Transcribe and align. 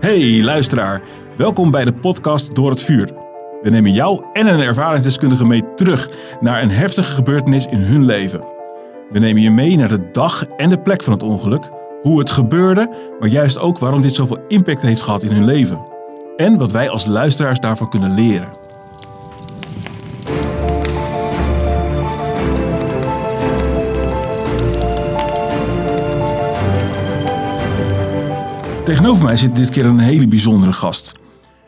Hey 0.00 0.42
luisteraar, 0.42 1.02
welkom 1.36 1.70
bij 1.70 1.84
de 1.84 1.92
podcast 1.92 2.54
Door 2.54 2.70
het 2.70 2.80
Vuur. 2.80 3.12
We 3.62 3.70
nemen 3.70 3.92
jou 3.92 4.24
en 4.32 4.46
een 4.46 4.60
ervaringsdeskundige 4.60 5.46
mee 5.46 5.74
terug 5.74 6.10
naar 6.40 6.62
een 6.62 6.70
heftige 6.70 7.12
gebeurtenis 7.12 7.66
in 7.66 7.80
hun 7.80 8.04
leven. 8.04 8.44
We 9.10 9.18
nemen 9.18 9.42
je 9.42 9.50
mee 9.50 9.76
naar 9.76 9.88
de 9.88 10.10
dag 10.12 10.46
en 10.46 10.68
de 10.68 10.80
plek 10.80 11.02
van 11.02 11.12
het 11.12 11.22
ongeluk, 11.22 11.70
hoe 12.02 12.18
het 12.18 12.30
gebeurde, 12.30 12.94
maar 13.18 13.28
juist 13.28 13.58
ook 13.58 13.78
waarom 13.78 14.02
dit 14.02 14.14
zoveel 14.14 14.38
impact 14.48 14.82
heeft 14.82 15.02
gehad 15.02 15.22
in 15.22 15.32
hun 15.32 15.44
leven. 15.44 15.86
En 16.36 16.58
wat 16.58 16.72
wij 16.72 16.88
als 16.90 17.06
luisteraars 17.06 17.60
daarvan 17.60 17.88
kunnen 17.88 18.14
leren. 18.14 18.59
Tegenover 28.90 29.24
mij 29.24 29.36
zit 29.36 29.56
dit 29.56 29.68
keer 29.68 29.86
een 29.86 29.98
hele 29.98 30.28
bijzondere 30.28 30.72
gast. 30.72 31.14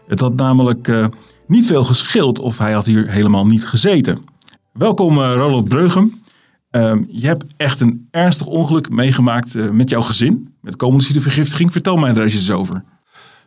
Het 0.07 0.21
had 0.21 0.35
namelijk 0.35 0.89
uh, 0.89 1.07
niet 1.47 1.67
veel 1.67 1.85
geschild 1.85 2.39
of 2.39 2.59
hij 2.59 2.73
had 2.73 2.85
hier 2.85 3.11
helemaal 3.11 3.47
niet 3.47 3.67
gezeten. 3.67 4.25
Welkom 4.73 5.19
uh, 5.19 5.35
Ronald 5.35 5.69
Breugem. 5.69 6.23
Uh, 6.71 6.95
je 7.09 7.27
hebt 7.27 7.45
echt 7.57 7.81
een 7.81 8.09
ernstig 8.11 8.47
ongeluk 8.47 8.91
meegemaakt 8.91 9.55
uh, 9.55 9.71
met 9.71 9.89
jouw 9.89 10.01
gezin, 10.01 10.55
met 10.61 10.77
vergiftiging. 11.21 11.73
Vertel 11.73 11.97
mij 11.97 12.13
daar 12.13 12.25
eens 12.25 12.51
over. 12.51 12.85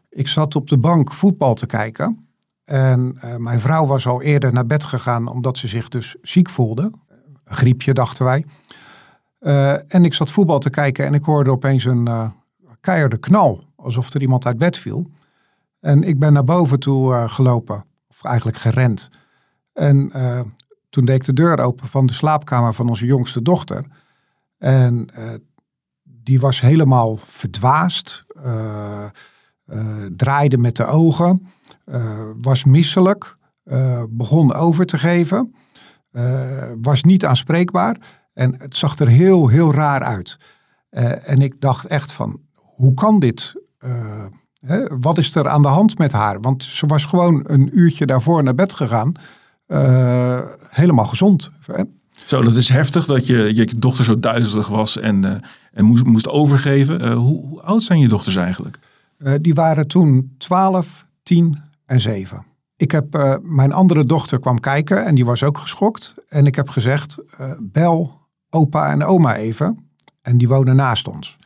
Ik 0.09 0.27
zat 0.27 0.55
op 0.55 0.69
de 0.69 0.77
bank 0.77 1.13
voetbal 1.13 1.53
te 1.53 1.65
kijken. 1.65 2.27
En 2.65 3.19
mijn 3.37 3.59
vrouw 3.59 3.85
was 3.85 4.07
al 4.07 4.21
eerder 4.21 4.53
naar 4.53 4.65
bed 4.65 4.83
gegaan 4.83 5.27
omdat 5.27 5.57
ze 5.57 5.67
zich 5.67 5.89
dus 5.89 6.15
ziek 6.21 6.49
voelde. 6.49 6.91
Een 7.43 7.55
griepje 7.55 7.93
dachten 7.93 8.25
wij. 8.25 8.45
en 9.87 10.05
ik 10.05 10.13
zat 10.13 10.31
voetbal 10.31 10.59
te 10.59 10.69
kijken 10.69 11.05
en 11.05 11.13
ik 11.13 11.23
hoorde 11.23 11.51
opeens 11.51 11.85
een 11.85 12.33
keiharde 12.85 13.17
knal. 13.17 13.63
Alsof 13.75 14.13
er 14.13 14.21
iemand 14.21 14.45
uit 14.45 14.57
bed 14.57 14.77
viel. 14.77 15.11
En 15.79 16.03
ik 16.03 16.19
ben 16.19 16.33
naar 16.33 16.43
boven 16.43 16.79
toe 16.79 17.13
uh, 17.13 17.29
gelopen. 17.29 17.85
Of 18.07 18.23
eigenlijk 18.23 18.57
gerend. 18.57 19.09
En 19.73 20.11
uh, 20.15 20.39
toen 20.89 21.05
deed 21.05 21.15
ik 21.15 21.25
de 21.25 21.33
deur 21.33 21.59
open 21.59 21.87
van 21.87 22.05
de 22.05 22.13
slaapkamer 22.13 22.73
van 22.73 22.89
onze 22.89 23.05
jongste 23.05 23.41
dochter. 23.41 23.85
En 24.57 25.07
uh, 25.17 25.23
die 26.03 26.39
was 26.39 26.61
helemaal 26.61 27.17
verdwaasd. 27.17 28.23
draaide 30.15 30.57
met 30.57 30.75
de 30.75 30.85
ogen. 30.85 31.47
was 32.41 32.63
misselijk. 32.63 33.37
begon 34.09 34.53
over 34.53 34.85
te 34.85 34.97
geven. 34.97 35.55
was 36.81 37.03
niet 37.03 37.25
aanspreekbaar. 37.25 37.97
En 38.33 38.55
het 38.57 38.75
zag 38.75 38.97
er 38.97 39.07
heel, 39.07 39.47
heel 39.47 39.73
raar 39.73 40.03
uit. 40.03 40.37
en 41.23 41.41
ik 41.41 41.61
dacht 41.61 41.85
echt 41.85 42.11
van, 42.11 42.44
hoe 42.75 42.93
kan 42.93 43.19
dit? 43.19 43.53
Uh, 43.85 44.25
hè, 44.59 44.97
wat 44.99 45.17
is 45.17 45.35
er 45.35 45.49
aan 45.49 45.61
de 45.61 45.67
hand 45.67 45.97
met 45.97 46.11
haar? 46.11 46.41
Want 46.41 46.63
ze 46.63 46.85
was 46.85 47.05
gewoon 47.05 47.43
een 47.43 47.69
uurtje 47.79 48.05
daarvoor 48.05 48.43
naar 48.43 48.55
bed 48.55 48.73
gegaan. 48.73 49.11
Uh, 49.67 50.39
helemaal 50.69 51.05
gezond. 51.05 51.51
Hè? 51.65 51.83
Zo, 52.25 52.41
dat 52.41 52.55
is 52.55 52.69
heftig 52.69 53.05
dat 53.05 53.25
je, 53.25 53.55
je 53.55 53.65
dochter 53.77 54.05
zo 54.05 54.19
duizelig 54.19 54.67
was 54.67 54.99
en, 54.99 55.23
uh, 55.23 55.31
en 55.71 55.85
moest, 55.85 56.03
moest 56.05 56.29
overgeven. 56.29 57.11
Hoe, 57.11 57.45
hoe, 57.45 57.61
oud 57.61 57.83
zijn 57.83 57.99
je 57.99 58.07
dochters 58.07 58.35
eigenlijk? 58.35 58.79
die 59.41 59.53
waren 59.53 59.87
toen 59.87 60.35
12, 60.37 61.07
10 61.23 61.61
en 61.85 61.99
7. 61.99 62.45
Ik 62.77 62.91
heb, 62.91 63.39
mijn 63.41 63.73
andere 63.73 64.05
dochter 64.05 64.39
kwam 64.39 64.59
kijken 64.59 65.05
en 65.05 65.15
die 65.15 65.25
was 65.25 65.43
ook 65.43 65.57
geschokt. 65.57 66.13
En 66.29 66.45
ik 66.45 66.55
heb 66.55 66.69
gezegd, 66.69 67.17
bel 67.59 68.19
opa 68.49 68.91
en 68.91 69.03
oma 69.03 69.35
even. 69.35 69.89
En 70.21 70.37
die 70.37 70.47
wonen 70.47 70.75
naast 70.75 71.07
ons. 71.07 71.37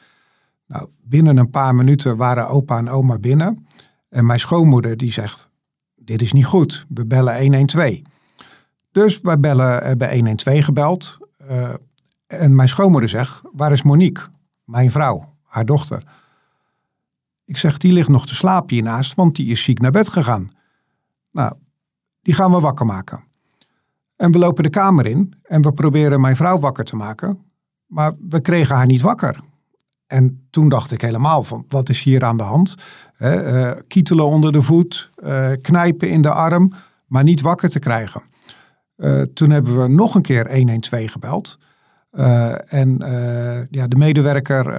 Nou, 0.70 0.90
binnen 1.04 1.38
een 1.38 1.50
paar 1.50 1.76
minuten 1.76 2.18
waren 2.18 2.48
opa 2.48 2.78
en 2.78 2.90
oma 2.90 3.20
binnen. 3.20 3.68
En 4.10 4.26
mijn 4.26 4.40
schoonmoeder 4.40 4.98
die 4.98 5.12
zegt, 5.12 5.50
dit 5.96 6.22
is 6.22 6.32
niet 6.32 6.46
goed, 6.46 6.86
we 6.90 7.06
bellen 7.06 7.42
112. 7.42 8.00
Dus 8.92 9.22
wij 9.22 9.40
bellen, 9.40 9.84
hebben 9.84 10.14
112 10.14 10.66
gebeld. 10.66 11.18
Uh, 11.50 11.74
en 12.28 12.56
mijn 12.56 12.70
schoonmoeder 12.70 13.10
zegt, 13.10 13.42
waar 13.54 13.72
is 13.72 13.84
Monique? 13.84 14.24
Mijn 14.64 14.92
vrouw, 14.92 15.36
haar 15.44 15.66
dochter. 15.66 16.04
Ik 17.46 17.58
zeg, 17.58 17.78
die 17.78 17.94
ligt 17.94 18.10
nog 18.10 18.28
te 18.28 18.36
slapen 18.36 18.74
hiernaast, 18.74 19.16
want 19.16 19.36
die 19.36 19.48
is 19.48 19.64
ziek 19.64 19.80
naar 19.80 19.92
bed 19.92 20.10
gegaan. 20.10 20.52
Nou, 21.32 21.54
die 22.22 22.34
gaan 22.34 22.52
we 22.52 22.60
wakker 22.60 22.86
maken. 22.86 23.24
En 24.16 24.32
we 24.32 24.38
lopen 24.38 24.64
de 24.64 24.70
kamer 24.70 25.06
in 25.06 25.34
en 25.44 25.62
we 25.62 25.72
proberen 25.72 26.22
mijn 26.22 26.36
vrouw 26.36 26.60
wakker 26.60 26.84
te 26.84 26.96
maken. 26.96 27.44
Maar 27.86 28.14
we 28.30 28.42
kregen 28.42 28.76
haar 28.76 28.86
niet 28.86 29.02
wakker. 29.02 29.48
En 30.10 30.48
toen 30.50 30.70
dacht 30.70 30.92
ik 30.92 31.02
helemaal 31.02 31.44
van, 31.44 31.66
wat 31.68 31.90
is 31.90 32.04
hier 32.04 32.24
aan 32.24 32.38
de 32.38 32.44
hand? 32.44 32.76
uh, 33.20 33.72
kietelen 33.88 34.26
onder 34.26 34.52
de 34.52 34.62
voet, 34.62 35.10
uh, 35.24 35.48
knijpen 35.62 36.10
in 36.10 36.22
de 36.22 36.32
arm, 36.32 36.74
maar 37.08 37.24
niet 37.24 37.42
wakker 37.42 37.70
te 37.70 37.80
krijgen. 37.80 38.22
Uh, 38.98 39.22
toen 39.22 39.50
hebben 39.50 39.82
we 39.82 39.88
nog 39.88 40.16
een 40.16 40.22
keer 40.22 40.56
112 40.56 41.12
gebeld. 41.12 41.58
en 42.68 42.98
ja, 43.72 43.88
de 43.88 43.96
medewerker 43.96 44.76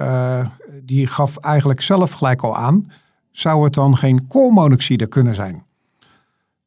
die 0.83 1.07
gaf 1.07 1.37
eigenlijk 1.37 1.81
zelf 1.81 2.11
gelijk 2.11 2.41
al 2.41 2.57
aan, 2.57 2.91
zou 3.31 3.63
het 3.63 3.73
dan 3.73 3.97
geen 3.97 4.27
koolmonoxide 4.27 5.07
kunnen 5.07 5.35
zijn? 5.35 5.63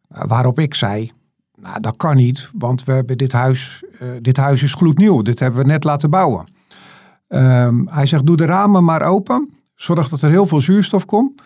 waarop 0.09 0.59
ik 0.59 0.75
zei, 0.75 1.11
nou 1.55 1.81
dat 1.81 1.97
kan 1.97 2.17
niet, 2.17 2.51
want 2.59 2.85
we 2.85 2.93
hebben 2.93 3.19
dit 3.19 3.33
huis, 3.33 3.85
dit 4.21 4.37
huis 4.37 4.63
is 4.63 4.75
gloednieuw, 4.75 5.23
dit 5.23 5.39
hebben 5.39 5.61
we 5.61 5.67
net 5.67 5.85
laten 5.85 6.11
bouwen. 6.11 6.54
Um, 7.35 7.89
hij 7.89 8.07
zegt, 8.07 8.27
doe 8.27 8.37
de 8.37 8.45
ramen 8.45 8.85
maar 8.85 9.03
open. 9.03 9.55
Zorg 9.75 10.09
dat 10.09 10.23
er 10.23 10.31
heel 10.31 10.47
veel 10.47 10.61
zuurstof 10.61 11.05
komt. 11.05 11.43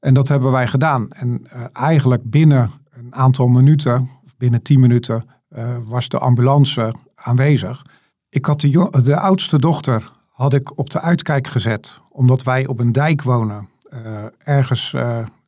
En 0.00 0.14
dat 0.14 0.28
hebben 0.28 0.52
wij 0.52 0.66
gedaan. 0.66 1.10
En 1.10 1.40
uh, 1.44 1.64
eigenlijk 1.72 2.30
binnen 2.30 2.70
een 2.90 3.14
aantal 3.14 3.48
minuten, 3.48 4.10
binnen 4.36 4.62
tien 4.62 4.80
minuten, 4.80 5.24
uh, 5.56 5.76
was 5.84 6.08
de 6.08 6.18
ambulance 6.18 6.94
aanwezig. 7.14 7.82
Ik 8.28 8.46
had 8.46 8.60
de, 8.60 9.00
de, 9.04 9.16
oudste 9.16 9.58
dochter 9.58 10.10
had 10.28 10.52
ik 10.52 10.78
op 10.78 10.90
de 10.90 11.00
uitkijk 11.00 11.46
gezet. 11.46 12.00
Omdat 12.10 12.42
wij 12.42 12.66
op 12.66 12.80
een 12.80 12.92
dijk 12.92 13.22
wonen. 13.22 13.68
Uh, 13.92 14.24
ergens 14.38 14.90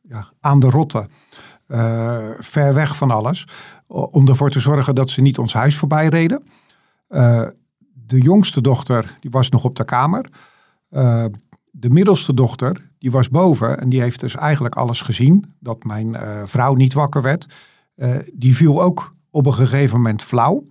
ja, 0.01 0.31
aan 0.39 0.59
de 0.59 0.69
rotte. 0.69 1.07
ver 2.39 2.73
weg 2.73 2.95
van 2.95 3.11
alles. 3.11 3.47
Om 3.87 4.27
ervoor 4.27 4.49
te 4.49 4.59
zorgen 4.59 4.95
dat 4.95 5.09
ze 5.09 5.21
niet 5.21 5.37
ons 5.37 5.53
huis 5.53 5.77
voorbij 5.77 6.07
reden 6.07 6.43
de 8.05 8.21
jongste 8.21 8.61
dochter 8.61 9.17
die 9.19 9.31
was 9.31 9.49
nog 9.49 9.63
op 9.63 9.75
de 9.75 9.85
kamer. 9.85 10.25
Uh, 10.91 11.25
de 11.71 11.89
middelste 11.89 12.33
dochter 12.33 12.89
die 12.97 13.11
was 13.11 13.29
boven 13.29 13.79
en 13.79 13.89
die 13.89 14.01
heeft 14.01 14.19
dus 14.19 14.35
eigenlijk 14.35 14.75
alles 14.75 15.01
gezien. 15.01 15.53
Dat 15.59 15.83
mijn 15.83 16.07
uh, 16.07 16.41
vrouw 16.45 16.73
niet 16.73 16.93
wakker 16.93 17.21
werd. 17.21 17.53
Uh, 17.95 18.15
die 18.33 18.55
viel 18.55 18.81
ook 18.81 19.15
op 19.29 19.45
een 19.45 19.53
gegeven 19.53 19.97
moment 19.97 20.21
flauw. 20.21 20.65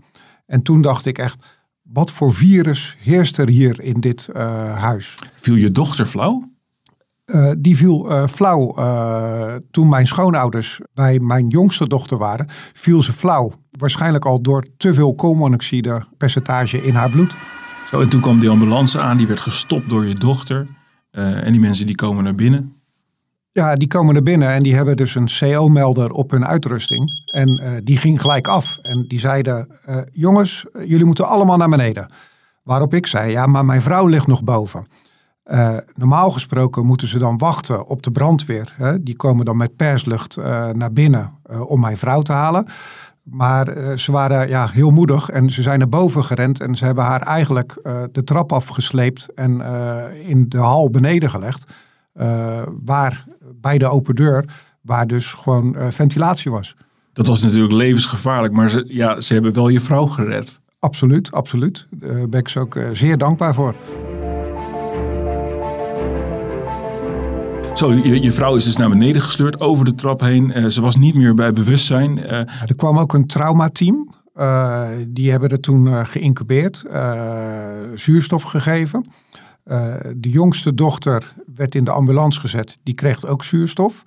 En 0.46 0.62
toen 0.62 0.80
dacht 0.80 1.06
ik 1.06 1.18
echt, 1.18 1.44
wat 1.82 2.10
voor 2.10 2.34
virus 2.34 2.96
heerst 3.00 3.38
er 3.38 3.48
hier 3.48 3.80
in 3.80 4.00
dit 4.00 4.28
huis? 4.74 5.14
Viel 5.34 5.54
je 5.54 5.70
dochter 5.70 6.06
flauw? 6.06 6.53
Uh, 7.26 7.50
die 7.58 7.76
viel 7.76 8.10
uh, 8.10 8.26
flauw 8.26 8.78
uh, 8.78 9.54
toen 9.70 9.88
mijn 9.88 10.06
schoonouders 10.06 10.80
bij 10.94 11.18
mijn 11.18 11.46
jongste 11.46 11.88
dochter 11.88 12.18
waren. 12.18 12.46
Viel 12.72 13.02
ze 13.02 13.12
flauw. 13.12 13.52
Waarschijnlijk 13.70 14.24
al 14.24 14.42
door 14.42 14.64
te 14.76 14.94
veel 14.94 15.14
koolmonoxide 15.14 16.02
percentage 16.16 16.82
in 16.82 16.94
haar 16.94 17.10
bloed. 17.10 17.36
Zo, 17.88 18.00
en 18.00 18.08
toen 18.08 18.20
kwam 18.20 18.38
die 18.38 18.48
ambulance 18.48 19.00
aan. 19.00 19.16
Die 19.16 19.26
werd 19.26 19.40
gestopt 19.40 19.88
door 19.88 20.06
je 20.06 20.14
dochter. 20.14 20.66
en 21.10 21.52
die 21.52 21.60
mensen 21.60 21.86
die 21.86 21.94
komen 21.94 22.24
naar 22.24 22.34
binnen. 22.34 22.82
Ja, 23.52 23.74
die 23.74 23.88
komen 23.88 24.14
naar 24.14 24.22
binnen 24.22 24.48
en 24.48 24.62
die 24.62 24.74
hebben 24.74 24.96
dus 24.96 25.14
een 25.14 25.28
CO-melder 25.38 26.10
op 26.10 26.30
hun 26.30 26.46
uitrusting. 26.46 27.22
En 27.32 27.80
die 27.84 27.96
ging 27.96 28.20
gelijk 28.20 28.48
af. 28.48 28.78
En 28.82 29.04
die 29.08 29.18
zeiden, 29.18 29.68
jongens, 30.12 30.64
jullie 30.84 31.04
moeten 31.04 31.28
allemaal 31.28 31.56
naar 31.56 31.68
beneden. 31.68 32.10
Waarop 32.62 32.94
ik 32.94 33.06
zei, 33.06 33.30
ja, 33.30 33.46
maar 33.46 33.64
mijn 33.64 33.82
vrouw 33.82 34.06
ligt 34.06 34.26
nog 34.26 34.44
boven. 34.44 34.86
Uh, 35.50 35.76
normaal 35.94 36.30
gesproken 36.30 36.86
moeten 36.86 37.08
ze 37.08 37.18
dan 37.18 37.38
wachten 37.38 37.86
op 37.86 38.02
de 38.02 38.10
brandweer. 38.10 38.74
Hè? 38.76 39.02
Die 39.02 39.16
komen 39.16 39.44
dan 39.44 39.56
met 39.56 39.76
perslucht 39.76 40.36
uh, 40.36 40.44
naar 40.68 40.92
binnen 40.92 41.32
uh, 41.50 41.70
om 41.70 41.80
mijn 41.80 41.96
vrouw 41.96 42.22
te 42.22 42.32
halen. 42.32 42.66
Maar 43.22 43.98
ze 43.98 44.12
waren 44.12 44.48
ja, 44.48 44.68
heel 44.68 44.90
moedig 44.90 45.28
en 45.28 45.50
ze 45.50 45.62
zijn 45.62 45.78
naar 45.78 45.88
boven 45.88 46.24
gerend. 46.24 46.60
En 46.60 46.74
ze 46.74 46.84
hebben 46.84 47.04
haar 47.04 47.22
eigenlijk 47.22 47.78
de 48.12 48.24
trap 48.24 48.52
afgesleept 48.52 49.34
en 49.34 49.60
in 50.26 50.48
de 50.48 50.58
hal 50.58 50.90
beneden 50.90 51.30
gelegd. 51.30 51.72
waar 52.84 53.24
bij 53.60 53.78
de 53.78 53.86
open 53.86 54.14
deur, 54.14 54.44
waar 54.80 55.06
dus 55.06 55.32
gewoon 55.32 55.76
ventilatie 55.78 56.50
was. 56.50 56.76
Dat 57.12 57.26
was 57.26 57.42
natuurlijk 57.42 57.72
levensgevaarlijk, 57.72 58.54
maar 58.54 58.70
ze, 58.70 58.84
ja, 58.88 59.20
ze 59.20 59.32
hebben 59.34 59.52
wel 59.52 59.68
je 59.68 59.80
vrouw 59.80 60.06
gered. 60.06 60.60
Absoluut, 60.78 61.32
absoluut. 61.32 61.86
Daar 61.90 62.28
ben 62.28 62.40
ik 62.40 62.48
ze 62.48 62.60
ook 62.60 62.78
zeer 62.92 63.18
dankbaar 63.18 63.54
voor. 63.54 63.74
Zo, 67.74 67.92
je, 67.92 68.32
vrouw 68.32 68.56
is 68.56 68.64
dus 68.64 68.76
naar 68.76 68.88
beneden 68.88 69.22
gesleurd 69.22 69.60
over 69.60 69.84
de 69.84 69.94
trap 69.94 70.20
heen. 70.20 70.58
Uh, 70.58 70.66
ze 70.66 70.80
was 70.80 70.96
niet 70.96 71.14
meer 71.14 71.34
bij 71.34 71.52
bewustzijn. 71.52 72.18
Uh, 72.18 72.32
er 72.38 72.74
kwam 72.76 72.98
ook 72.98 73.12
een 73.12 73.26
traumateam. 73.26 74.08
Uh, 74.36 74.88
die 75.08 75.30
hebben 75.30 75.48
er 75.48 75.60
toen 75.60 76.06
geïncubeerd, 76.06 76.84
zuurstof 77.94 78.42
gegeven. 78.42 79.06
de 80.16 80.28
jongste 80.30 80.74
dochter 80.74 81.32
werd 81.54 81.74
in 81.74 81.84
de 81.84 81.90
ambulance 81.90 82.40
gezet. 82.40 82.78
Die 82.82 82.94
kreeg 82.94 83.26
ook 83.26 83.44
zuurstof. 83.44 84.02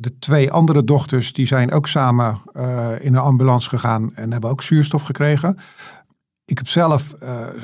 de 0.00 0.18
twee 0.18 0.50
andere 0.50 0.84
dochters 0.84 1.32
die 1.32 1.46
zijn 1.46 1.72
ook 1.72 1.86
samen 1.86 2.38
in 3.00 3.14
een 3.14 3.16
ambulance 3.16 3.68
gegaan 3.68 4.14
en 4.14 4.32
hebben 4.32 4.50
ook 4.50 4.62
zuurstof 4.62 5.02
gekregen. 5.02 5.58
Ik 6.46 6.58
heb 6.58 6.68
zelf 6.68 7.14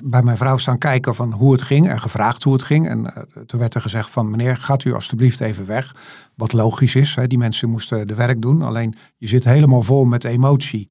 bij 0.04 0.22
mijn 0.22 0.36
vrouw 0.36 0.56
staan 0.56 0.78
kijken 0.78 1.14
van 1.14 1.32
hoe 1.32 1.52
het 1.52 1.62
ging 1.62 1.88
en 1.88 2.00
gevraagd 2.00 2.42
hoe 2.42 2.52
het 2.52 2.62
ging. 2.62 2.88
En 2.88 3.28
toen 3.46 3.60
werd 3.60 3.74
er 3.74 3.80
gezegd 3.80 4.10
van 4.10 4.30
meneer, 4.30 4.56
gaat 4.56 4.84
u 4.84 4.92
alstublieft 4.92 5.40
even 5.40 5.66
weg. 5.66 5.94
Wat 6.36 6.52
logisch 6.52 6.94
is, 6.94 7.14
hè? 7.14 7.26
die 7.26 7.38
mensen 7.38 7.70
moesten 7.70 8.06
de 8.06 8.14
werk 8.14 8.42
doen. 8.42 8.62
Alleen 8.62 8.94
je 9.16 9.26
zit 9.26 9.44
helemaal 9.44 9.82
vol 9.82 10.04
met 10.04 10.24
emotie. 10.24 10.90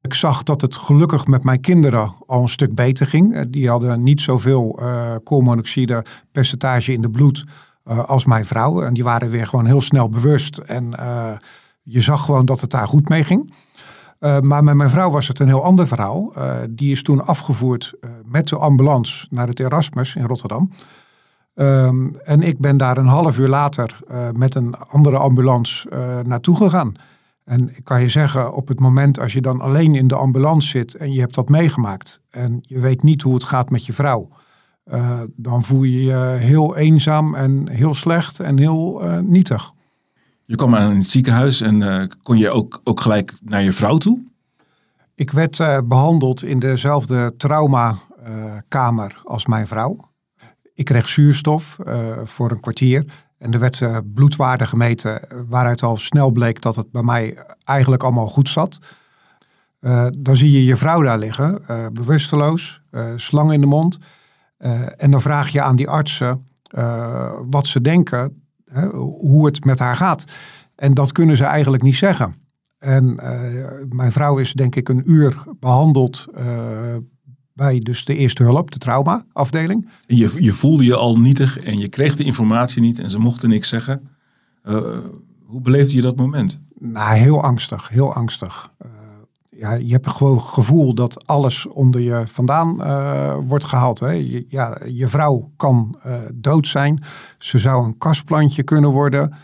Ik 0.00 0.14
zag 0.14 0.42
dat 0.42 0.60
het 0.60 0.76
gelukkig 0.76 1.26
met 1.26 1.44
mijn 1.44 1.60
kinderen 1.60 2.14
al 2.26 2.42
een 2.42 2.48
stuk 2.48 2.74
beter 2.74 3.06
ging. 3.06 3.34
Eh, 3.34 3.42
die 3.48 3.68
hadden 3.68 4.02
niet 4.02 4.20
zoveel 4.20 4.80
koolmonoxide 5.24 6.04
percentage 6.32 6.92
in 6.92 7.02
de 7.02 7.10
bloed 7.10 7.44
als 7.84 8.24
mijn 8.24 8.44
vrouw. 8.44 8.82
En 8.82 8.94
die 8.94 9.04
waren 9.04 9.30
weer 9.30 9.46
gewoon 9.46 9.66
heel 9.66 9.80
snel 9.80 10.08
bewust. 10.08 10.58
En 10.58 10.94
je 11.82 12.00
zag 12.00 12.24
gewoon 12.24 12.44
dat 12.44 12.60
het 12.60 12.70
daar 12.70 12.88
goed 12.88 13.08
mee 13.08 13.24
ging. 13.24 13.52
Maar 14.20 14.64
met 14.64 14.74
mijn 14.74 14.90
vrouw 14.90 15.10
was 15.10 15.28
het 15.28 15.38
een 15.38 15.46
heel 15.46 15.64
ander 15.64 15.86
verhaal. 15.86 16.32
die 16.70 16.92
is 16.92 17.02
toen 17.02 17.26
afgevoerd 17.26 17.94
met 18.24 18.48
de 18.48 18.56
ambulance 18.56 19.26
naar 19.30 19.48
het 19.48 19.60
Erasmus 19.60 20.14
in 20.14 20.26
Rotterdam. 20.26 20.70
Um, 21.54 22.16
en 22.16 22.42
ik 22.42 22.58
ben 22.58 22.76
daar 22.76 22.98
een 22.98 23.06
half 23.06 23.38
uur 23.38 23.48
later 23.48 23.98
met 24.32 24.54
een 24.54 24.74
andere 24.74 25.16
ambulance 25.16 25.88
naartoe 26.26 26.56
gegaan. 26.56 26.92
En 27.44 27.76
ik 27.76 27.84
kan 27.84 28.00
je 28.00 28.08
zeggen, 28.08 28.54
op 28.54 28.68
het 28.68 28.80
moment 28.80 29.20
als 29.20 29.32
je 29.32 29.40
dan 29.40 29.60
alleen 29.60 29.94
in 29.94 30.06
de 30.06 30.14
ambulance 30.14 30.68
zit 30.68 30.94
en 30.94 31.12
je 31.12 31.20
hebt 31.20 31.34
dat 31.34 31.48
meegemaakt 31.48 32.20
en 32.30 32.58
je 32.62 32.80
weet 32.80 33.02
niet 33.02 33.22
hoe 33.22 33.34
het 33.34 33.44
gaat 33.44 33.70
met 33.70 33.86
je 33.86 33.92
vrouw, 33.92 34.28
dan 35.36 35.64
voel 35.64 35.82
je 35.82 36.04
je 36.04 36.36
heel 36.38 36.76
eenzaam 36.76 37.34
en 37.34 37.68
heel 37.68 37.94
slecht 37.94 38.40
en 38.40 38.58
heel 38.58 39.02
nietig. 39.22 39.72
Je 40.50 40.56
kwam 40.56 40.74
aan 40.74 40.96
het 40.96 41.10
ziekenhuis 41.10 41.60
en 41.60 41.80
uh, 41.80 42.04
kon 42.22 42.38
je 42.38 42.50
ook, 42.50 42.80
ook 42.84 43.00
gelijk 43.00 43.38
naar 43.42 43.62
je 43.62 43.72
vrouw 43.72 43.96
toe? 43.96 44.24
Ik 45.14 45.30
werd 45.30 45.56
behandeld 45.88 46.42
in 46.42 46.58
dezelfde 46.58 47.34
traumakamer 47.36 49.20
als 49.24 49.46
mijn 49.46 49.66
vrouw. 49.66 50.10
Ik 50.74 50.84
kreeg 50.84 51.08
zuurstof 51.08 51.78
voor 52.24 52.50
een 52.50 52.60
kwartier. 52.60 53.04
En 53.38 53.52
er 53.52 53.58
werd 53.58 53.82
bloedwaarde 54.14 54.66
gemeten, 54.66 55.20
waaruit 55.48 55.82
al 55.82 55.96
snel 55.96 56.30
bleek 56.30 56.60
dat 56.60 56.76
het 56.76 56.90
bij 56.90 57.02
mij 57.02 57.38
eigenlijk 57.64 58.02
allemaal 58.02 58.28
goed 58.28 58.48
zat. 58.48 58.78
Dan 60.18 60.36
zie 60.36 60.50
je 60.50 60.64
je 60.64 60.76
vrouw 60.76 61.02
daar 61.02 61.18
liggen, 61.18 61.62
bewusteloos, 61.92 62.82
slang 63.16 63.52
in 63.52 63.60
de 63.60 63.66
mond. 63.66 63.98
en 64.96 65.10
dan 65.10 65.20
vraag 65.20 65.48
je 65.48 65.62
aan 65.62 65.76
die 65.76 65.88
artsen 65.88 66.48
wat 67.50 67.66
ze 67.66 67.80
denken, 67.80 68.39
hoe 68.92 69.46
het 69.46 69.64
met 69.64 69.78
haar 69.78 69.96
gaat. 69.96 70.24
En 70.74 70.94
dat 70.94 71.12
kunnen 71.12 71.36
ze 71.36 71.44
eigenlijk 71.44 71.82
niet 71.82 71.96
zeggen. 71.96 72.34
En 72.78 73.14
mijn 73.88 74.12
vrouw 74.12 74.38
is 74.38 74.52
denk 74.52 74.76
ik 74.76 74.88
een 74.88 75.10
uur 75.10 75.42
behandeld 75.58 76.26
bij 77.52 77.78
dus 77.78 78.04
de 78.04 78.16
eerste 78.16 78.42
hulp, 78.42 78.70
de 78.70 78.78
traumaafdeling. 78.78 79.88
Je, 80.06 80.32
je 80.38 80.52
voelde 80.52 80.84
je 80.84 80.96
al 80.96 81.18
nietig 81.18 81.58
en 81.58 81.78
je 81.78 81.88
kreeg 81.88 82.16
de 82.16 82.24
informatie 82.24 82.82
niet 82.82 82.98
en 82.98 83.10
ze 83.10 83.18
mochten 83.18 83.48
niks 83.48 83.68
zeggen. 83.68 84.08
Uh, 84.64 84.98
hoe 85.44 85.60
beleefde 85.60 85.94
je 85.94 86.02
dat 86.02 86.16
moment? 86.16 86.62
Nou, 86.78 87.16
heel 87.16 87.42
angstig, 87.42 87.88
heel 87.88 88.14
angstig. 88.14 88.70
Ja, 89.60 89.72
je 89.72 89.92
hebt 89.92 90.06
gewoon 90.06 90.40
gevoel 90.40 90.94
dat 90.94 91.26
alles 91.26 91.66
onder 91.66 92.00
je 92.00 92.22
vandaan 92.26 92.76
uh, 92.80 93.36
wordt 93.46 93.64
gehaald. 93.64 94.00
Hè. 94.00 94.10
Je, 94.10 94.44
ja, 94.48 94.78
je 94.84 95.08
vrouw 95.08 95.48
kan 95.56 95.98
dood 96.34 96.66
zijn. 96.66 97.02
Ze 97.38 97.58
zou 97.58 97.84
een 97.84 97.98
kastplantje 97.98 98.62
kunnen 98.62 98.90
worden. 98.90 99.34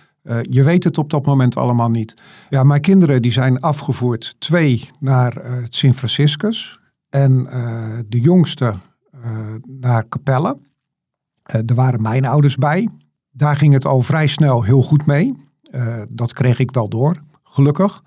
je 0.42 0.62
weet 0.62 0.84
het 0.84 0.98
op 0.98 1.10
dat 1.10 1.26
moment 1.26 1.56
allemaal 1.56 1.90
niet. 1.90 2.16
Ja, 2.48 2.62
mijn 2.62 2.80
kinderen 2.80 3.22
die 3.22 3.32
zijn 3.32 3.60
afgevoerd. 3.60 4.34
Twee 4.38 4.90
naar 4.98 5.34
het 5.34 5.74
Sint 5.74 5.94
Franciscus. 5.94 6.78
En 7.08 7.44
de 8.08 8.20
jongste 8.20 8.74
naar 9.80 10.08
Capelle. 10.08 10.58
Er 11.42 11.74
waren 11.74 12.02
mijn 12.02 12.26
ouders 12.26 12.56
bij. 12.56 12.88
Daar 13.30 13.56
ging 13.56 13.72
het 13.72 13.86
al 13.86 14.00
vrij 14.00 14.26
snel 14.26 14.62
heel 14.62 14.82
goed 14.82 15.06
mee. 15.06 15.34
dat 16.08 16.32
kreeg 16.32 16.58
ik 16.58 16.70
wel 16.70 16.88
door, 16.88 17.16
gelukkig. 17.42 18.02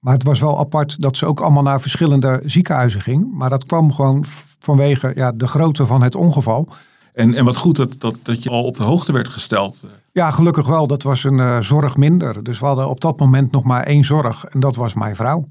Maar 0.00 0.12
het 0.12 0.22
was 0.22 0.40
wel 0.40 0.58
apart 0.58 1.00
dat 1.00 1.16
ze 1.16 1.26
ook 1.26 1.40
allemaal 1.40 1.62
naar 1.62 1.80
verschillende 1.80 2.40
ziekenhuizen 2.44 3.00
ging. 3.00 3.32
Maar 3.32 3.50
dat 3.50 3.66
kwam 3.66 3.92
gewoon 3.92 4.24
vanwege 4.58 5.12
ja, 5.14 5.32
de 5.32 5.48
grootte 5.48 5.86
van 5.86 6.02
het 6.02 6.14
ongeval. 6.14 6.68
En, 7.14 7.34
en 7.34 7.44
wat 7.44 7.56
goed 7.56 7.76
dat, 7.76 8.00
dat, 8.00 8.18
dat 8.22 8.42
je 8.42 8.50
al 8.50 8.64
op 8.64 8.76
de 8.76 8.82
hoogte 8.82 9.12
werd 9.12 9.28
gesteld. 9.28 9.84
Ja, 10.12 10.30
gelukkig 10.30 10.66
wel. 10.66 10.86
Dat 10.86 11.02
was 11.02 11.24
een 11.24 11.38
uh, 11.38 11.60
zorg 11.60 11.96
minder. 11.96 12.42
Dus 12.42 12.60
we 12.60 12.66
hadden 12.66 12.88
op 12.88 13.00
dat 13.00 13.18
moment 13.18 13.50
nog 13.50 13.64
maar 13.64 13.82
één 13.82 14.04
zorg. 14.04 14.44
En 14.44 14.60
dat 14.60 14.76
was 14.76 14.94
mijn 14.94 15.16
vrouw. 15.16 15.48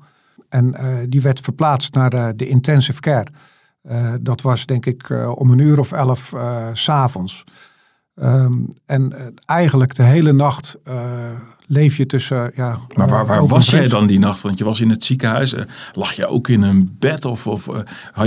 En 0.50 0.66
uh, 0.66 0.88
die 1.10 1.22
werd 1.22 1.40
verplaatst 1.40 1.94
naar 1.94 2.10
de, 2.10 2.34
de 2.36 2.48
intensive 2.48 3.00
care. 3.00 3.28
Uh, 3.84 4.14
dat 4.22 4.42
was 4.42 4.66
denk 4.66 4.86
ik 4.86 5.10
om 5.36 5.52
een 5.52 5.60
uur 5.60 5.80
of 5.80 5.92
elf 5.92 6.34
s 6.74 6.84
s'avonds. 6.84 7.44
Um, 8.24 8.68
en 8.86 9.34
eigenlijk 9.46 9.96
de 9.96 10.04
hele 10.04 10.32
nacht 10.32 10.78
leef 11.66 11.98
je 11.98 12.06
tussen. 12.06 12.52
Ja, 12.56 12.78
maar 12.96 13.08
waar, 13.08 13.26
waar 13.26 13.48
was 13.48 13.70
jij 13.70 13.88
dan 13.88 14.08
die 14.08 14.20
nacht? 14.20 14.42
Want 14.42 14.58
je 14.58 14.64
was 14.64 14.82
in 14.82 14.90
het 14.90 15.04
ziekenhuis. 15.04 15.56
lag 15.94 16.12
je 16.12 16.28
ook 16.28 16.48
in 16.48 16.62
een 16.62 16.96
bed? 17.00 17.26
Of, 17.26 17.48
of 17.48 17.66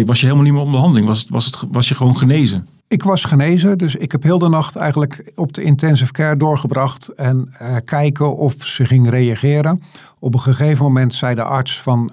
was 0.05 0.21
je 0.21 0.27
helemaal 0.27 0.45
niet 0.45 0.53
meer 0.53 0.63
om 0.63 0.71
behandeling? 0.71 1.07
Was, 1.07 1.27
was, 1.29 1.47
het, 1.47 1.59
was 1.71 1.89
je 1.89 1.95
gewoon 1.95 2.17
genezen? 2.17 2.69
Ik 2.89 3.03
was 3.03 3.25
genezen, 3.25 3.79
dus 3.79 3.95
ik 3.95 4.13
heb 4.13 4.23
heel 4.23 4.39
de 4.39 4.49
nacht 4.49 4.77
eigenlijk 4.77 5.33
op 5.35 5.53
de 5.53 5.63
intensive 5.63 6.13
care 6.13 6.37
doorgebracht 6.37 7.09
en 7.09 7.49
kijken 7.85 8.37
of 8.37 8.55
ze 8.65 8.85
ging 8.85 9.11
reageren. 9.11 9.83
Op 10.19 10.35
een 10.35 10.41
gegeven 10.41 10.85
moment 10.85 11.15
zei 11.15 11.35
de 11.35 11.43
arts 11.43 11.81
van 11.81 12.11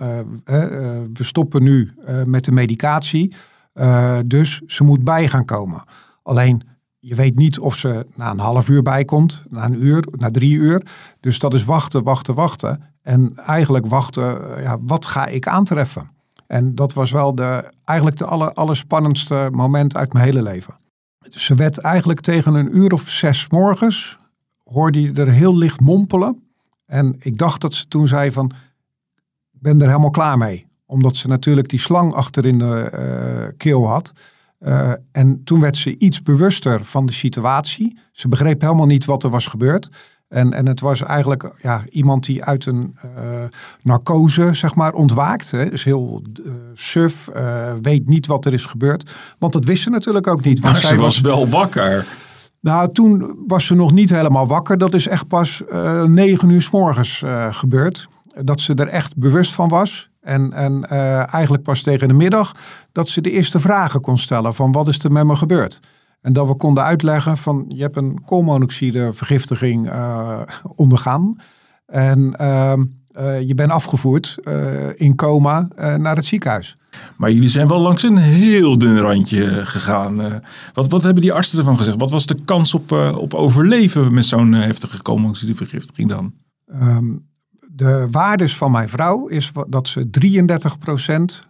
we 1.14 1.24
stoppen 1.24 1.64
nu 1.64 1.92
met 2.26 2.46
de 2.46 2.52
medicatie, 2.52 3.34
dus 4.26 4.62
ze 4.68 4.84
moet 4.84 5.04
bij 5.04 5.28
gaan 5.28 5.46
komen. 5.46 5.84
Alleen 6.24 6.62
je 7.00 7.16
weet 7.16 7.36
niet 7.36 7.60
of 7.60 7.76
ze 7.76 8.06
na 8.16 8.32
een 8.32 8.40
half 8.40 8.70
uur 8.70 8.82
bijkomt, 8.82 9.44
na 9.50 9.66
een 9.66 9.84
uur, 9.84 10.08
na 10.12 10.32
drie 10.32 10.54
uur. 10.54 10.86
Dus 11.20 11.40
dat 11.40 11.54
is 11.54 11.64
wachten, 11.64 12.04
wachten, 12.04 12.34
wachten. 12.36 12.84
En 13.02 13.36
eigenlijk 13.36 13.86
wachten, 13.86 14.62
ja, 14.62 14.78
wat 14.82 15.06
ga 15.06 15.26
ik 15.26 15.48
aantreffen? 15.48 16.10
En 16.48 16.76
dat 16.76 16.94
was 16.94 17.12
wel 17.12 17.36
de, 17.36 17.72
eigenlijk 17.86 18.18
de 18.18 18.26
aller, 18.26 18.54
allerspannendste 18.54 19.50
moment 19.52 19.96
uit 19.96 20.14
mijn 20.14 20.26
hele 20.26 20.42
leven. 20.42 20.78
Dus 21.20 21.46
ze 21.46 21.56
werd 21.56 21.78
eigenlijk 21.78 22.20
tegen 22.20 22.54
een 22.54 22.78
uur 22.78 22.94
of 22.94 23.10
zes 23.10 23.50
morgens, 23.50 24.20
hoorde 24.64 25.02
je 25.02 25.14
er 25.14 25.32
heel 25.32 25.58
licht 25.58 25.80
mompelen. 25.80 26.44
En 26.86 27.16
ik 27.20 27.38
dacht 27.38 27.62
dat 27.62 27.74
ze 27.74 27.88
toen 27.88 28.08
zei 28.08 28.32
van, 28.32 28.52
ik 29.52 29.62
ben 29.62 29.82
er 29.82 29.88
helemaal 29.88 30.10
klaar 30.10 30.38
mee. 30.38 30.68
Omdat 30.86 31.16
ze 31.16 31.28
natuurlijk 31.28 31.70
die 31.70 31.80
slang 31.80 32.14
achter 32.14 32.46
in 32.46 32.60
de 32.60 32.92
uh, 32.94 33.58
keel 33.58 33.88
had. 33.88 34.14
Uh, 34.60 34.92
en 35.12 35.42
toen 35.44 35.60
werd 35.60 35.78
ze 35.78 35.98
iets 35.98 36.22
bewuster 36.22 36.86
van 36.86 37.06
de 37.06 37.14
situatie. 37.14 38.00
Ze 38.12 38.28
begreep 38.28 38.62
helemaal 38.62 38.86
niet 38.86 39.06
wat 39.06 39.24
er 39.24 39.30
was 39.30 39.48
gebeurd. 39.48 39.90
En, 40.28 40.54
en 40.54 40.68
het 40.68 40.80
was 40.80 41.02
eigenlijk 41.02 41.52
ja, 41.62 41.84
iemand 41.90 42.26
die 42.26 42.44
uit 42.44 42.66
een 42.66 42.96
uh, 43.06 43.44
narcose 43.82 44.54
zeg 44.54 44.76
maar, 44.76 44.94
ontwaakt. 44.94 45.52
Hè. 45.52 45.72
Is 45.72 45.84
heel 45.84 46.22
uh, 46.46 46.54
suf, 46.74 47.30
weet 47.82 48.08
niet 48.08 48.28
wat 48.28 48.46
er 48.46 48.54
is 48.54 48.66
gebeurd. 48.66 49.12
Want 49.38 49.54
dat 49.54 49.66
wist 49.66 49.84
ze 49.84 49.90
natuurlijk 49.90 50.28
ook 50.28 50.44
niet. 50.44 50.60
Want 50.60 50.74
maar 50.74 50.82
zij 50.82 50.96
ze 50.96 51.02
was 51.02 51.22
wel 51.22 51.50
wakker. 51.50 52.06
Nou, 52.62 52.92
toen 52.92 53.36
was 53.48 53.66
ze 53.66 53.76
nog 53.76 53.92
niet 53.92 54.10
helemaal 54.10 54.48
wakker. 54.48 54.78
Dat 54.78 54.94
is 54.94 55.08
echt 55.08 55.28
pas 55.28 55.64
negen 56.06 56.50
uur 56.50 56.62
s 56.62 56.70
morgens 56.70 57.24
gebeurd. 57.50 58.08
Dat 58.44 58.62
ze 58.62 58.74
er 58.74 58.88
echt 58.88 59.18
bewust 59.18 59.54
van 59.54 59.70
was. 59.70 60.09
En, 60.22 60.54
en 60.54 60.90
eigenlijk 61.30 61.64
pas 61.64 61.82
tegen 61.82 62.08
de 62.08 62.14
middag 62.14 62.52
dat 62.92 63.10
ze 63.10 63.22
de 63.22 63.32
eerste 63.32 63.60
vragen 63.60 64.02
kon 64.02 64.18
stellen 64.18 64.54
van 64.54 64.72
wat 64.72 64.88
is 64.88 65.04
er 65.04 65.12
met 65.12 65.26
me 65.26 65.36
gebeurd. 65.36 65.80
En 66.22 66.34
dat 66.34 66.48
we 66.48 66.56
konden 66.56 66.84
uitleggen 66.84 67.38
van 67.38 67.66
je 67.68 67.82
hebt 67.82 67.98
een 67.98 68.22
koolmonoxidevergiftiging 68.26 69.88
uh, 69.92 70.42
ondergaan. 70.76 71.36
En 71.86 72.36
uh, 72.42 72.74
uh, 73.20 73.42
je 73.42 73.54
bent 73.56 73.72
afgevoerd 73.72 74.38
in 74.96 75.16
coma 75.16 75.68
naar 75.98 76.16
het 76.16 76.26
ziekenhuis. 76.26 76.78
Maar 77.18 77.32
jullie 77.32 77.50
zijn 77.50 77.68
wel 77.68 77.80
langs 77.80 78.04
een 78.04 78.18
heel 78.18 78.78
dun 78.78 79.00
randje 79.00 79.66
gegaan. 79.66 80.42
wat, 80.74 80.88
wat 80.88 81.04
hebben 81.04 81.22
die 81.22 81.34
artsen 81.34 81.60
ervan 81.60 81.78
gezegd? 81.78 81.98
Wat 82.00 82.12
was 82.12 82.26
de 82.26 82.38
kans 82.46 82.74
op, 82.74 82.92
op 83.16 83.34
overleven 83.34 84.14
met 84.14 84.26
zo'n 84.26 84.52
heftige 84.52 85.02
koolmonoxidevergiftiging 85.02 86.10
dan? 86.10 86.34
Um, 86.74 87.29
de 87.80 88.08
waardes 88.12 88.58
van 88.58 88.72
mijn 88.72 88.90
vrouw 88.90 89.28
is 89.28 89.52
dat 89.68 89.88
ze 89.88 90.10
33% 91.42 91.48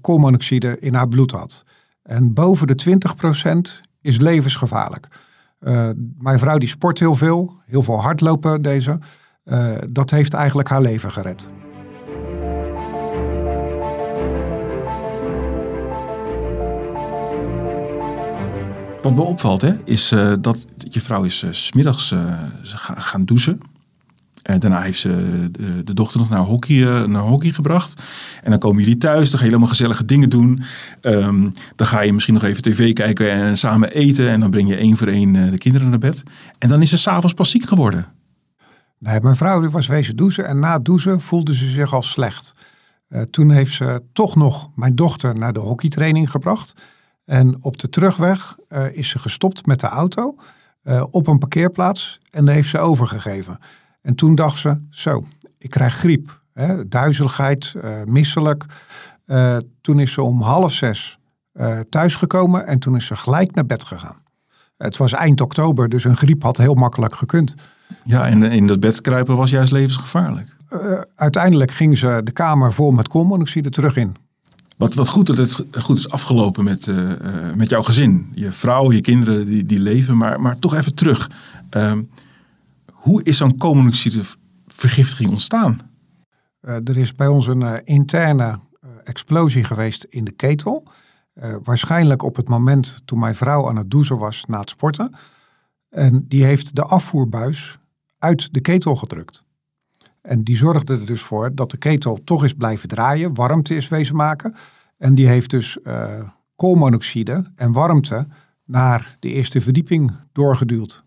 koolmonoxide 0.00 0.78
in 0.78 0.94
haar 0.94 1.08
bloed 1.08 1.30
had. 1.30 1.64
En 2.02 2.32
boven 2.32 2.66
de 2.66 2.98
20% 3.80 3.86
is 4.00 4.18
levensgevaarlijk. 4.18 5.08
Uh, 5.60 5.88
mijn 6.18 6.38
vrouw 6.38 6.58
die 6.58 6.68
sport 6.68 6.98
heel 6.98 7.14
veel, 7.14 7.60
heel 7.66 7.82
veel 7.82 8.00
hardlopen 8.00 8.62
deze. 8.62 8.98
Dat 9.88 10.10
heeft 10.10 10.34
eigenlijk 10.34 10.68
haar 10.68 10.82
leven 10.82 11.10
gered. 11.10 11.50
Wat 19.02 19.14
me 19.14 19.22
opvalt 19.22 19.62
hè, 19.62 19.72
is 19.84 20.08
dat 20.40 20.66
je 20.78 21.00
vrouw 21.00 21.22
is 21.22 21.42
uh, 21.42 21.50
smiddags 21.52 22.14
gaan 22.94 23.24
douchen. 23.24 23.72
Daarna 24.44 24.80
heeft 24.80 24.98
ze 24.98 25.48
de, 25.50 25.84
de, 25.84 25.94
dochter 25.94 26.20
nog 26.20 26.28
naar 26.28 26.40
hockey, 26.40 27.06
naar 27.06 27.22
hockey 27.22 27.50
gebracht. 27.50 28.02
En 28.42 28.50
dan 28.50 28.58
komen 28.58 28.82
jullie 28.82 28.98
thuis, 28.98 29.30
dan 29.30 29.38
ga 29.38 29.44
je 29.44 29.50
helemaal 29.50 29.68
gezellige 29.68 30.04
dingen 30.04 30.30
doen. 30.30 30.62
Um, 31.00 31.52
dan 31.76 31.86
ga 31.86 32.00
je 32.00 32.12
misschien 32.12 32.34
nog 32.34 32.42
even 32.42 32.62
tv 32.62 32.92
kijken 32.92 33.30
en 33.30 33.56
samen 33.56 33.92
eten. 33.92 34.28
En 34.28 34.40
dan 34.40 34.50
breng 34.50 34.68
je 34.68 34.76
één 34.76 34.96
voor 34.96 35.06
één 35.06 35.50
de 35.50 35.58
kinderen 35.58 35.90
naar 35.90 35.98
bed. 35.98 36.22
En 36.58 36.68
dan 36.68 36.82
is 36.82 36.90
ze 36.90 36.98
s'avonds 36.98 37.34
pas 37.34 37.50
ziek 37.50 37.64
geworden. 37.64 38.06
Mijn 38.98 39.36
vrouw 39.36 39.70
was 39.70 39.86
wezen 39.86 40.16
douchen 40.16 40.46
en 40.46 40.58
na 40.58 40.78
douchen 40.78 41.20
voelde 41.20 41.54
ze 41.54 41.68
zich 41.68 41.92
al 41.92 42.02
slecht. 42.02 42.54
Toen 43.30 43.50
heeft 43.50 43.72
ze 43.72 44.02
toch 44.12 44.36
nog 44.36 44.70
mijn 44.74 44.94
dochter 44.94 45.38
naar 45.38 45.52
de 45.52 45.60
hockeytraining 45.60 46.30
gebracht. 46.30 46.72
En 47.24 47.56
op 47.60 47.78
de 47.78 47.88
terugweg 47.88 48.56
is 48.92 49.08
ze 49.08 49.18
gestopt 49.18 49.66
met 49.66 49.80
de 49.80 49.86
auto 49.86 50.36
op 51.10 51.26
een 51.26 51.38
parkeerplaats 51.38 52.20
en 52.30 52.44
daar 52.44 52.54
heeft 52.54 52.68
ze 52.68 52.78
overgegeven. 52.78 53.58
En 54.04 54.14
toen 54.14 54.34
dacht 54.34 54.58
ze, 54.58 54.80
zo, 54.90 55.24
ik 55.58 55.70
krijg 55.70 55.94
griep, 55.94 56.40
hè, 56.52 56.88
duizeligheid, 56.88 57.74
misselijk. 58.04 58.64
toen 59.80 60.00
is 60.00 60.12
ze 60.12 60.22
om 60.22 60.40
half 60.40 60.72
zes 60.72 61.18
thuisgekomen 61.88 62.66
en 62.66 62.78
toen 62.78 62.96
is 62.96 63.06
ze 63.06 63.16
gelijk 63.16 63.54
naar 63.54 63.66
bed 63.66 63.84
gegaan. 63.84 64.22
Het 64.76 64.96
was 64.96 65.12
eind 65.12 65.40
oktober, 65.40 65.88
dus 65.88 66.04
een 66.04 66.16
griep 66.16 66.42
had 66.42 66.56
heel 66.56 66.74
makkelijk 66.74 67.14
gekund. 67.14 67.54
Ja, 68.04 68.26
en 68.26 68.42
in 68.42 68.66
dat 68.66 68.80
bed 68.80 69.00
kruipen 69.00 69.36
was 69.36 69.50
juist 69.50 69.72
levensgevaarlijk. 69.72 70.56
Uh, 70.70 71.00
uiteindelijk 71.14 71.70
ging 71.70 71.98
ze 71.98 72.20
de 72.24 72.32
kamer 72.32 72.72
vol 72.72 72.90
met 72.90 73.08
koolmonoxide 73.08 73.70
terug 73.70 73.96
in. 73.96 74.16
Wat, 74.76 74.94
wat 74.94 75.08
goed 75.08 75.26
dat 75.26 75.36
het 75.36 75.64
goed 75.72 75.98
is 75.98 76.10
afgelopen 76.10 76.64
met, 76.64 76.86
uh, 76.86 77.12
met 77.54 77.70
jouw 77.70 77.82
gezin. 77.82 78.30
Je 78.34 78.52
vrouw, 78.52 78.92
je 78.92 79.00
kinderen 79.00 79.46
die, 79.46 79.64
die 79.64 79.78
leven, 79.78 80.16
maar, 80.16 80.40
maar 80.40 80.58
toch 80.58 80.74
even 80.74 80.94
terug. 80.94 81.30
Hoe 83.04 83.22
is 83.22 83.36
zo'n 83.36 83.56
koolmonoxidevergiftiging 83.56 85.30
ontstaan? 85.30 85.78
er 86.60 86.96
is 86.96 87.14
bij 87.14 87.26
ons 87.26 87.46
een 87.46 87.84
interne 87.84 88.58
explosie 89.04 89.64
geweest 89.64 90.06
in 90.08 90.24
de 90.24 90.30
ketel. 90.30 90.86
waarschijnlijk 91.62 92.22
op 92.22 92.36
het 92.36 92.48
moment 92.48 93.02
toen 93.04 93.18
mijn 93.18 93.34
vrouw 93.34 93.68
aan 93.68 93.76
het 93.76 93.90
douchen 93.90 94.18
was 94.18 94.44
na 94.44 94.60
het 94.60 94.70
sporten. 94.70 95.14
En 95.90 96.24
die 96.28 96.44
heeft 96.44 96.76
de 96.76 96.82
afvoerbuis 96.82 97.78
uit 98.18 98.52
de 98.52 98.60
ketel 98.60 98.96
gedrukt. 98.96 99.44
En 100.20 100.42
die 100.44 100.56
zorgde 100.56 100.92
er 100.92 101.06
dus 101.06 101.22
voor 101.22 101.54
dat 101.54 101.70
de 101.70 101.76
ketel 101.76 102.18
toch 102.24 102.44
is 102.44 102.54
blijven 102.54 102.88
draaien, 102.88 103.34
warmte 103.34 103.74
is 103.74 103.88
wezen 103.88 104.16
maken. 104.16 104.54
En 104.98 105.14
die 105.14 105.26
heeft 105.26 105.50
dus 105.50 105.78
uh, 105.82 106.28
koolmonoxide 106.56 107.52
en 107.56 107.72
warmte 107.72 108.26
naar 108.64 109.16
de 109.20 109.28
eerste 109.28 109.60
verdieping 109.60 110.12
doorgeduwd. 110.32 111.04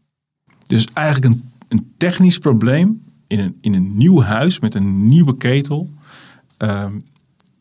Dus 0.68 0.88
eigenlijk 0.94 1.34
een, 1.34 1.51
een 1.67 1.93
technisch 1.97 2.38
probleem 2.38 3.03
in 3.27 3.39
een, 3.39 3.57
in 3.62 3.74
een 3.74 3.97
nieuw 3.97 4.21
huis 4.21 4.59
met 4.59 4.75
een 4.75 5.07
nieuwe 5.07 5.38
ketel. 5.38 5.89
Uh, 6.63 6.86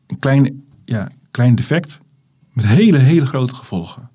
een 0.07 0.19
klein, 0.19 0.65
ja, 0.85 1.09
klein 1.31 1.55
defect 1.55 2.01
met 2.53 2.67
hele, 2.67 2.99
hele 2.99 3.27
grote 3.27 3.55
gevolgen. 3.55 4.11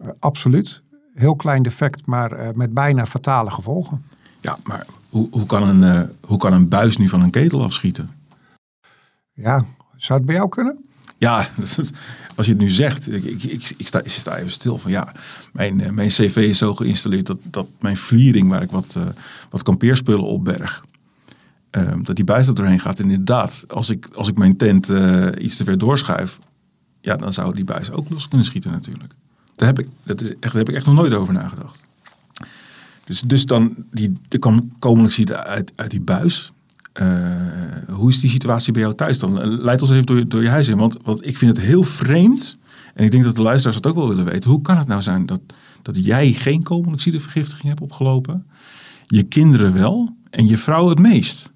Uh, 0.00 0.08
absoluut 0.18 0.84
heel 1.16 1.36
klein 1.36 1.62
defect, 1.62 2.06
maar 2.06 2.40
uh, 2.40 2.48
met 2.54 2.74
bijna 2.74 3.06
fatale 3.06 3.50
gevolgen. 3.50 4.04
Ja, 4.40 4.58
maar 4.64 4.86
hoe, 5.08 5.28
hoe, 5.30 5.46
kan 5.46 5.68
een, 5.68 5.82
uh, 5.82 6.08
hoe 6.20 6.38
kan 6.38 6.52
een 6.52 6.68
buis 6.68 6.96
nu 6.96 7.08
van 7.08 7.22
een 7.22 7.30
ketel 7.30 7.62
afschieten? 7.62 8.10
Ja, 9.32 9.64
zou 9.96 10.18
het 10.18 10.26
bij 10.26 10.36
jou 10.36 10.48
kunnen? 10.48 10.84
Ja, 11.18 11.48
als 12.36 12.46
je 12.46 12.52
het 12.52 12.58
nu 12.58 12.70
zegt, 12.70 13.12
ik, 13.12 13.24
ik, 13.24 13.74
ik, 13.76 13.86
sta, 13.86 14.00
ik 14.02 14.10
sta 14.10 14.36
even 14.36 14.50
stil 14.50 14.78
van 14.78 14.90
ja, 14.90 15.12
mijn, 15.52 15.80
uh, 15.82 15.90
mijn 15.90 16.08
cv 16.08 16.36
is 16.36 16.58
zo 16.58 16.74
geïnstalleerd 16.74 17.26
dat, 17.26 17.38
dat 17.42 17.68
mijn 17.80 17.96
vliering, 17.96 18.48
waar 18.48 18.62
ik 18.62 18.70
wat, 18.70 18.94
uh, 18.98 19.06
wat 19.50 19.62
kampeerspullen 19.62 20.26
opberg, 20.26 20.84
uh, 21.70 21.92
dat 22.02 22.16
die 22.16 22.24
buis 22.24 22.46
er 22.46 22.54
doorheen 22.54 22.80
gaat. 22.80 22.98
En 22.98 23.10
inderdaad, 23.10 23.64
als 23.68 23.90
ik, 23.90 24.08
als 24.14 24.28
ik 24.28 24.38
mijn 24.38 24.56
tent 24.56 24.88
iets 25.38 25.56
te 25.56 25.64
ver 25.64 25.78
doorschuif, 25.78 26.38
ja, 27.00 27.16
dan 27.16 27.32
zou 27.32 27.54
die 27.54 27.64
buis 27.64 27.90
ook 27.90 28.08
los 28.10 28.28
kunnen 28.28 28.46
schieten 28.46 28.70
natuurlijk. 28.70 29.14
Daar 29.54 29.68
heb 29.68 29.78
ik, 29.78 29.88
dat 30.02 30.20
is 30.20 30.32
echt, 30.40 30.52
heb 30.52 30.68
ik 30.68 30.74
echt 30.74 30.86
nog 30.86 30.94
nooit 30.94 31.12
over 31.12 31.34
nagedacht. 31.34 31.84
Dus, 33.04 33.20
dus 33.20 33.46
dan, 33.46 33.74
die, 33.90 34.12
er 34.28 34.38
kwam 34.38 34.72
koolmonoxide 34.78 35.44
uit, 35.44 35.72
uit 35.76 35.90
die 35.90 36.00
buis. 36.00 36.52
Uh, 37.00 37.88
hoe 37.88 38.08
is 38.08 38.20
die 38.20 38.30
situatie 38.30 38.72
bij 38.72 38.82
jou 38.82 38.94
thuis 38.94 39.18
dan? 39.18 39.46
Leid 39.46 39.82
ons 39.82 39.90
even 39.90 40.28
door, 40.28 40.42
je 40.42 40.48
huis 40.48 40.68
in. 40.68 40.78
Want, 40.78 40.96
want 41.02 41.26
ik 41.26 41.38
vind 41.38 41.56
het 41.56 41.66
heel 41.66 41.82
vreemd. 41.82 42.58
En 42.94 43.04
ik 43.04 43.10
denk 43.10 43.24
dat 43.24 43.36
de 43.36 43.42
luisteraars 43.42 43.80
dat 43.80 43.92
ook 43.92 43.98
wel 43.98 44.08
willen 44.08 44.24
weten. 44.24 44.50
Hoe 44.50 44.60
kan 44.60 44.76
het 44.76 44.86
nou 44.86 45.02
zijn 45.02 45.26
dat, 45.26 45.40
dat 45.82 46.04
jij 46.04 46.32
geen 46.32 46.62
koolmonoxidevergiftiging 46.62 47.68
hebt 47.68 47.80
opgelopen? 47.80 48.46
Je 49.06 49.22
kinderen 49.22 49.72
wel 49.72 50.16
en 50.30 50.46
je 50.46 50.58
vrouw 50.58 50.88
het 50.88 50.98
meest? 50.98 51.52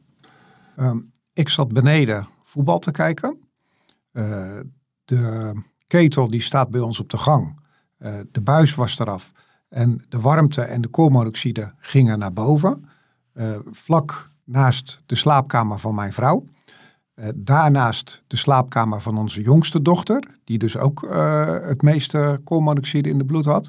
Um, 0.77 1.11
ik 1.33 1.49
zat 1.49 1.73
beneden 1.73 2.29
voetbal 2.43 2.79
te 2.79 2.91
kijken. 2.91 3.39
Uh, 4.13 4.61
de 5.05 5.53
ketel 5.87 6.29
die 6.31 6.41
staat 6.41 6.71
bij 6.71 6.81
ons 6.81 7.01
op 7.01 7.11
de 7.11 7.19
gang. 7.19 7.59
De 8.31 8.41
buis 8.41 8.75
was 8.75 8.99
eraf 8.99 9.33
en 9.69 10.05
de 10.09 10.21
warmte 10.21 10.61
en 10.61 10.81
de 10.81 10.89
koolmonoxide 10.89 11.75
gingen 11.79 12.19
naar 12.19 12.33
boven. 12.33 12.85
Vlak 13.71 14.31
naast 14.51 15.01
de 15.07 15.15
slaapkamer 15.15 15.79
van 15.79 15.95
mijn 15.95 16.13
vrouw. 16.13 16.45
Uh, 17.15 17.27
daarnaast 17.35 18.23
de 18.27 18.37
slaapkamer 18.37 19.01
van 19.01 19.19
onze 19.19 19.43
jongste 19.43 19.83
dochter, 19.83 20.25
die 20.45 20.59
dus 20.59 20.77
ook 20.77 21.07
het 21.63 21.83
meeste 21.83 22.41
koolmonoxide 22.45 23.09
in 23.09 23.19
de 23.19 23.25
bloed 23.25 23.45
had. 23.45 23.69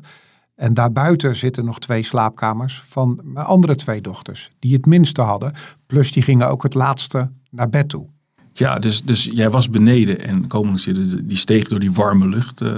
En 0.55 0.73
daarbuiten 0.73 1.35
zitten 1.35 1.65
nog 1.65 1.79
twee 1.79 2.03
slaapkamers 2.03 2.81
van 2.81 3.19
mijn 3.23 3.45
andere 3.45 3.75
twee 3.75 4.01
dochters, 4.01 4.51
die 4.59 4.73
het 4.73 4.85
minste 4.85 5.21
hadden. 5.21 5.53
Plus 5.85 6.11
die 6.11 6.23
gingen 6.23 6.49
ook 6.49 6.63
het 6.63 6.73
laatste 6.73 7.31
naar 7.49 7.69
bed 7.69 7.89
toe. 7.89 8.07
Ja, 8.53 8.79
dus, 8.79 9.01
dus 9.01 9.23
jij 9.23 9.49
was 9.49 9.69
beneden 9.69 10.19
en 10.19 10.47
koolmonoxide 10.47 11.25
die 11.25 11.37
steeg 11.37 11.67
door 11.67 11.79
die 11.79 11.91
warme 11.91 12.27
lucht. 12.27 12.61
Uh, 12.61 12.75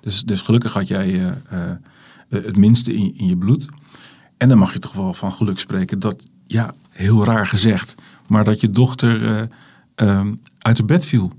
dus, 0.00 0.22
dus 0.22 0.42
gelukkig 0.42 0.72
had 0.72 0.88
jij 0.88 1.32
het 2.28 2.56
minste 2.56 2.92
in, 2.92 3.16
in 3.16 3.26
je 3.26 3.36
bloed. 3.36 3.68
En 4.36 4.48
dan 4.48 4.58
mag 4.58 4.72
je 4.72 4.78
toch 4.78 4.92
wel 4.92 5.14
van 5.14 5.32
geluk 5.32 5.58
spreken 5.58 5.98
dat, 5.98 6.24
ja, 6.46 6.74
heel 6.98 7.24
raar 7.24 7.46
gezegd, 7.46 7.94
maar 8.26 8.44
dat 8.44 8.60
je 8.60 8.68
dochter 8.68 9.48
ehm, 9.94 10.34
uit 10.58 10.76
het 10.76 10.86
bed 10.86 11.04
viel. 11.04 11.32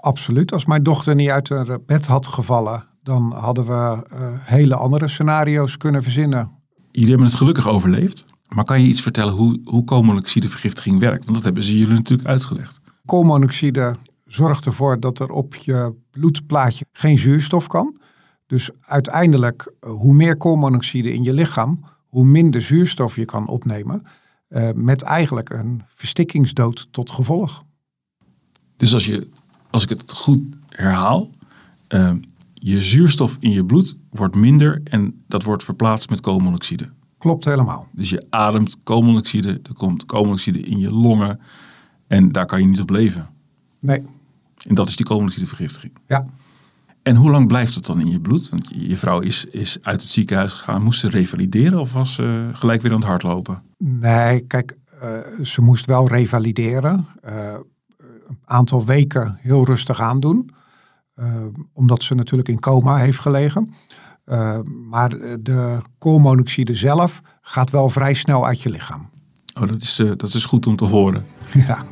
absoluut. 0.00 0.52
Als 0.52 0.64
mijn 0.64 0.82
dochter 0.82 1.14
niet 1.14 1.28
uit 1.28 1.48
haar 1.48 1.80
bed 1.86 2.06
had 2.06 2.26
gevallen, 2.26 2.84
dan 3.02 3.34
hadden 3.36 3.66
we 3.66 4.06
hele 4.40 4.74
andere 4.74 5.08
scenario's 5.08 5.76
kunnen 5.76 6.02
verzinnen. 6.02 6.50
Jullie 6.90 7.08
hebben 7.08 7.26
het 7.26 7.36
gelukkig 7.36 7.68
overleefd. 7.68 8.24
Maar 8.48 8.64
kan 8.64 8.80
je 8.80 8.88
iets 8.88 9.00
vertellen 9.00 9.34
hoe, 9.34 9.60
hoe 9.64 9.84
koolmonoxidevergiftiging 9.84 11.00
werkt? 11.00 11.24
Want 11.24 11.34
dat 11.34 11.44
hebben 11.44 11.62
ze 11.62 11.78
jullie 11.78 11.94
natuurlijk 11.94 12.28
uitgelegd. 12.28 12.80
Koolmonoxide 13.04 13.96
zorgt 14.26 14.66
ervoor 14.66 15.00
dat 15.00 15.18
er 15.18 15.30
op 15.30 15.54
je 15.54 15.94
bloedplaatje 16.10 16.84
geen 16.92 17.18
zuurstof 17.18 17.66
kan. 17.66 18.00
Dus 18.46 18.70
uiteindelijk, 18.80 19.72
eh, 19.80 19.90
hoe 19.90 20.14
meer 20.14 20.36
koolmonoxide 20.36 21.12
in 21.12 21.22
je 21.22 21.32
lichaam, 21.32 21.84
hoe 22.16 22.24
minder 22.24 22.62
zuurstof 22.62 23.16
je 23.16 23.24
kan 23.24 23.48
opnemen. 23.48 24.02
Uh, 24.48 24.68
met 24.74 25.02
eigenlijk 25.02 25.50
een 25.50 25.82
verstikkingsdood 25.86 26.88
tot 26.90 27.10
gevolg. 27.10 27.64
Dus 28.76 28.94
als, 28.94 29.06
je, 29.06 29.28
als 29.70 29.82
ik 29.82 29.88
het 29.88 30.12
goed 30.12 30.42
herhaal, 30.68 31.30
uh, 31.88 32.12
je 32.54 32.80
zuurstof 32.80 33.36
in 33.40 33.50
je 33.50 33.64
bloed 33.64 33.96
wordt 34.10 34.34
minder 34.34 34.80
en 34.84 35.24
dat 35.28 35.42
wordt 35.42 35.64
verplaatst 35.64 36.10
met 36.10 36.20
koolmonoxide. 36.20 36.92
Klopt 37.18 37.44
helemaal. 37.44 37.88
Dus 37.92 38.10
je 38.10 38.26
ademt 38.30 38.82
koolmonoxide, 38.82 39.60
er 39.62 39.74
komt 39.74 40.06
koolmonoxide 40.06 40.60
in 40.60 40.78
je 40.78 40.90
longen 40.90 41.40
en 42.06 42.32
daar 42.32 42.46
kan 42.46 42.60
je 42.60 42.66
niet 42.66 42.80
op 42.80 42.90
leven. 42.90 43.28
Nee. 43.80 44.02
En 44.66 44.74
dat 44.74 44.88
is 44.88 44.96
die 44.96 45.06
koolmonoxidevergiftiging. 45.06 45.92
Ja. 46.06 46.26
En 47.06 47.16
hoe 47.16 47.30
lang 47.30 47.46
blijft 47.46 47.74
het 47.74 47.86
dan 47.86 48.00
in 48.00 48.10
je 48.10 48.20
bloed? 48.20 48.48
Want 48.48 48.68
je 48.74 48.96
vrouw 48.96 49.20
is, 49.20 49.44
is 49.44 49.78
uit 49.82 50.02
het 50.02 50.10
ziekenhuis 50.10 50.52
gegaan. 50.52 50.82
Moest 50.82 51.00
ze 51.00 51.08
revalideren 51.08 51.80
of 51.80 51.92
was 51.92 52.14
ze 52.14 52.50
gelijk 52.52 52.82
weer 52.82 52.90
aan 52.90 52.98
het 52.98 53.06
hardlopen? 53.06 53.62
Nee, 53.78 54.40
kijk, 54.40 54.76
uh, 55.02 55.44
ze 55.44 55.62
moest 55.62 55.86
wel 55.86 56.08
revalideren. 56.08 57.06
Uh, 57.24 57.54
een 58.26 58.38
aantal 58.44 58.84
weken 58.84 59.36
heel 59.40 59.64
rustig 59.64 60.00
aandoen. 60.00 60.50
Uh, 61.16 61.26
omdat 61.72 62.02
ze 62.02 62.14
natuurlijk 62.14 62.48
in 62.48 62.60
coma 62.60 62.96
heeft 62.96 63.18
gelegen. 63.18 63.74
Maar 64.88 65.08
de 65.40 65.78
koolmonoxide 65.98 66.74
zelf 66.74 67.20
gaat 67.40 67.70
wel 67.70 67.88
vrij 67.88 68.14
snel 68.14 68.46
uit 68.46 68.62
je 68.62 68.70
lichaam. 68.70 69.10
Oh, 69.60 69.68
dat 69.68 69.82
is, 69.82 69.96
dat 69.96 70.34
is 70.34 70.44
goed 70.44 70.66
om 70.66 70.76
te 70.76 70.84
horen. 70.84 71.26
Ja. 71.66 71.84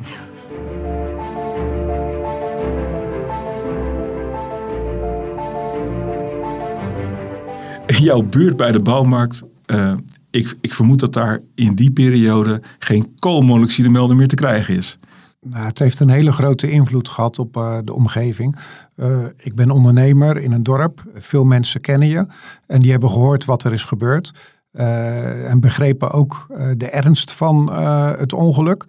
Jouw 7.97 8.21
buurt 8.21 8.57
bij 8.57 8.71
de 8.71 8.79
bouwmarkt, 8.79 9.43
uh, 9.65 9.93
ik, 10.29 10.55
ik 10.61 10.73
vermoed 10.73 10.99
dat 10.99 11.13
daar 11.13 11.39
in 11.55 11.75
die 11.75 11.91
periode 11.91 12.61
geen 12.79 13.15
koolmonoxidemelder 13.19 14.15
meer 14.15 14.27
te 14.27 14.35
krijgen 14.35 14.75
is. 14.75 14.99
Nou, 15.41 15.65
het 15.65 15.79
heeft 15.79 15.99
een 15.99 16.09
hele 16.09 16.31
grote 16.31 16.71
invloed 16.71 17.09
gehad 17.09 17.39
op 17.39 17.57
uh, 17.57 17.77
de 17.83 17.93
omgeving. 17.93 18.57
Uh, 18.95 19.17
ik 19.37 19.55
ben 19.55 19.71
ondernemer 19.71 20.37
in 20.37 20.51
een 20.51 20.63
dorp. 20.63 21.03
Veel 21.13 21.43
mensen 21.43 21.81
kennen 21.81 22.07
je. 22.07 22.25
En 22.67 22.79
die 22.79 22.91
hebben 22.91 23.09
gehoord 23.09 23.45
wat 23.45 23.63
er 23.63 23.73
is 23.73 23.83
gebeurd. 23.83 24.31
En 24.71 25.59
begrepen 25.59 26.11
ook 26.11 26.47
de 26.77 26.89
ernst 26.89 27.31
van 27.31 27.73
het 28.17 28.33
ongeluk. 28.33 28.85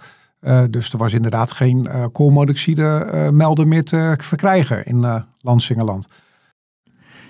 dus 0.70 0.92
er 0.92 0.98
was 0.98 1.12
inderdaad 1.12 1.50
geen 1.50 1.88
koolmonoxide 2.12 3.08
melden 3.32 3.68
meer 3.68 3.82
te 3.82 4.14
verkrijgen 4.18 4.84
in 4.84 5.24
Lansingerland. 5.40 6.08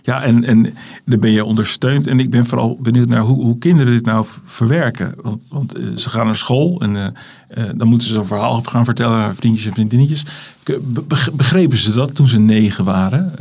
Ja, 0.07 0.23
en, 0.23 0.45
en 0.45 0.75
daar 1.05 1.19
ben 1.19 1.31
je 1.31 1.45
ondersteund. 1.45 2.07
En 2.07 2.21
ik 2.21 2.31
ben 2.31 2.47
vooral 2.47 2.79
benieuwd 2.81 3.09
naar 3.09 3.21
hoe, 3.21 3.45
hoe 3.45 3.59
kinderen 3.59 3.93
dit 3.93 4.05
nou 4.05 4.27
verwerken. 4.45 5.15
Want, 5.23 5.47
want 5.49 5.75
eh, 5.75 5.97
ze 5.97 6.11
gaan 6.11 6.27
naar 6.27 6.37
school 6.37 6.81
en 6.81 6.95
uh, 6.95 7.07
uh, 7.55 7.71
dan 7.77 7.89
moeten 7.89 8.09
ze 8.09 8.15
zo'n 8.15 8.27
verhaal 8.27 8.63
gaan 8.63 8.85
vertellen 8.85 9.23
aan 9.23 9.35
vriendjes 9.35 9.67
en 9.67 9.73
vriendinnetjes. 9.73 10.25
Begrepen 11.33 11.79
ze 11.79 11.93
dat 11.93 12.15
toen 12.15 12.27
ze 12.27 12.39
negen 12.39 12.85
waren? 12.85 13.35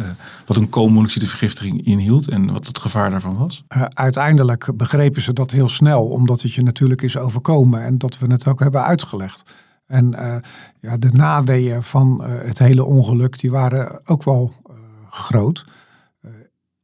wat 0.46 0.58
een 0.58 0.70
koolmonoxidevergiftiging 0.70 1.86
inhield 1.86 2.30
en 2.30 2.54
wat 2.54 2.68
het 2.68 2.80
gevaar 2.80 3.10
daarvan 3.10 3.38
was? 3.38 3.64
uiteindelijk 3.90 4.70
begrepen 4.76 5.22
ze 5.22 5.34
dat 5.34 5.52
heel 5.52 5.68
snel, 5.68 6.06
omdat 6.06 6.42
het 6.42 6.54
je 6.54 6.64
natuurlijk 6.64 7.02
is 7.02 7.18
overkomen 7.18 7.84
en 7.84 7.98
dat 7.98 8.20
we 8.20 8.32
het 8.32 8.48
ook 8.48 8.60
hebben 8.60 8.84
uitgelegd. 8.84 9.44
En 9.88 10.16
ja, 10.80 10.98
de 10.98 11.12
naweeën 11.12 11.84
van 11.84 12.24
het 12.24 12.60
hele 12.60 12.84
ongeluk, 12.84 13.40
die 13.40 13.52
waren 13.52 14.00
ook 14.06 14.24
wel 14.24 14.54
groot 15.10 15.66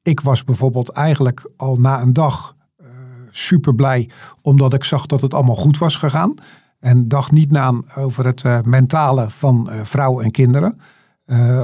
ik 0.03 0.20
was 0.20 0.43
bijvoorbeeld 0.43 0.89
eigenlijk 0.89 1.51
al 1.58 1.75
na 1.75 2.01
een 2.01 2.13
dag 2.13 2.55
uh, 2.81 2.88
super 3.31 3.75
blij, 3.75 4.10
omdat 4.41 4.74
ik 4.74 4.84
zag 4.84 5.05
dat 5.05 5.22
het 5.22 5.34
allemaal 5.34 5.55
goed 5.55 5.77
was 5.77 5.96
gegaan. 5.96 6.34
En 6.79 7.08
dacht 7.08 7.31
niet 7.31 7.51
na 7.51 7.74
over 7.98 8.25
het 8.25 8.43
uh, 8.43 8.62
mentale 8.62 9.29
van 9.29 9.70
uh, 9.70 9.79
vrouw 9.84 10.20
en 10.22 10.31
kinderen. 10.31 10.79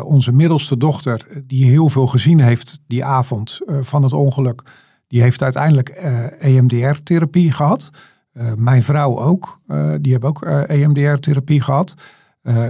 onze 0.03 0.31
middelste 0.31 0.77
dochter, 0.77 1.27
die 1.47 1.65
heel 1.65 1.89
veel 1.89 2.07
gezien 2.07 2.39
heeft 2.39 2.79
die 2.87 3.05
avond 3.05 3.59
van 3.81 4.03
het 4.03 4.13
ongeluk, 4.13 4.63
die 5.07 5.21
heeft 5.21 5.41
uiteindelijk 5.41 5.89
EMDR-therapie 6.39 7.51
gehad. 7.51 7.89
mijn 8.57 8.83
vrouw 8.83 9.19
ook, 9.19 9.59
die 10.01 10.11
hebben 10.11 10.29
ook 10.29 10.41
EMDR-therapie 10.67 11.61
gehad. 11.61 11.93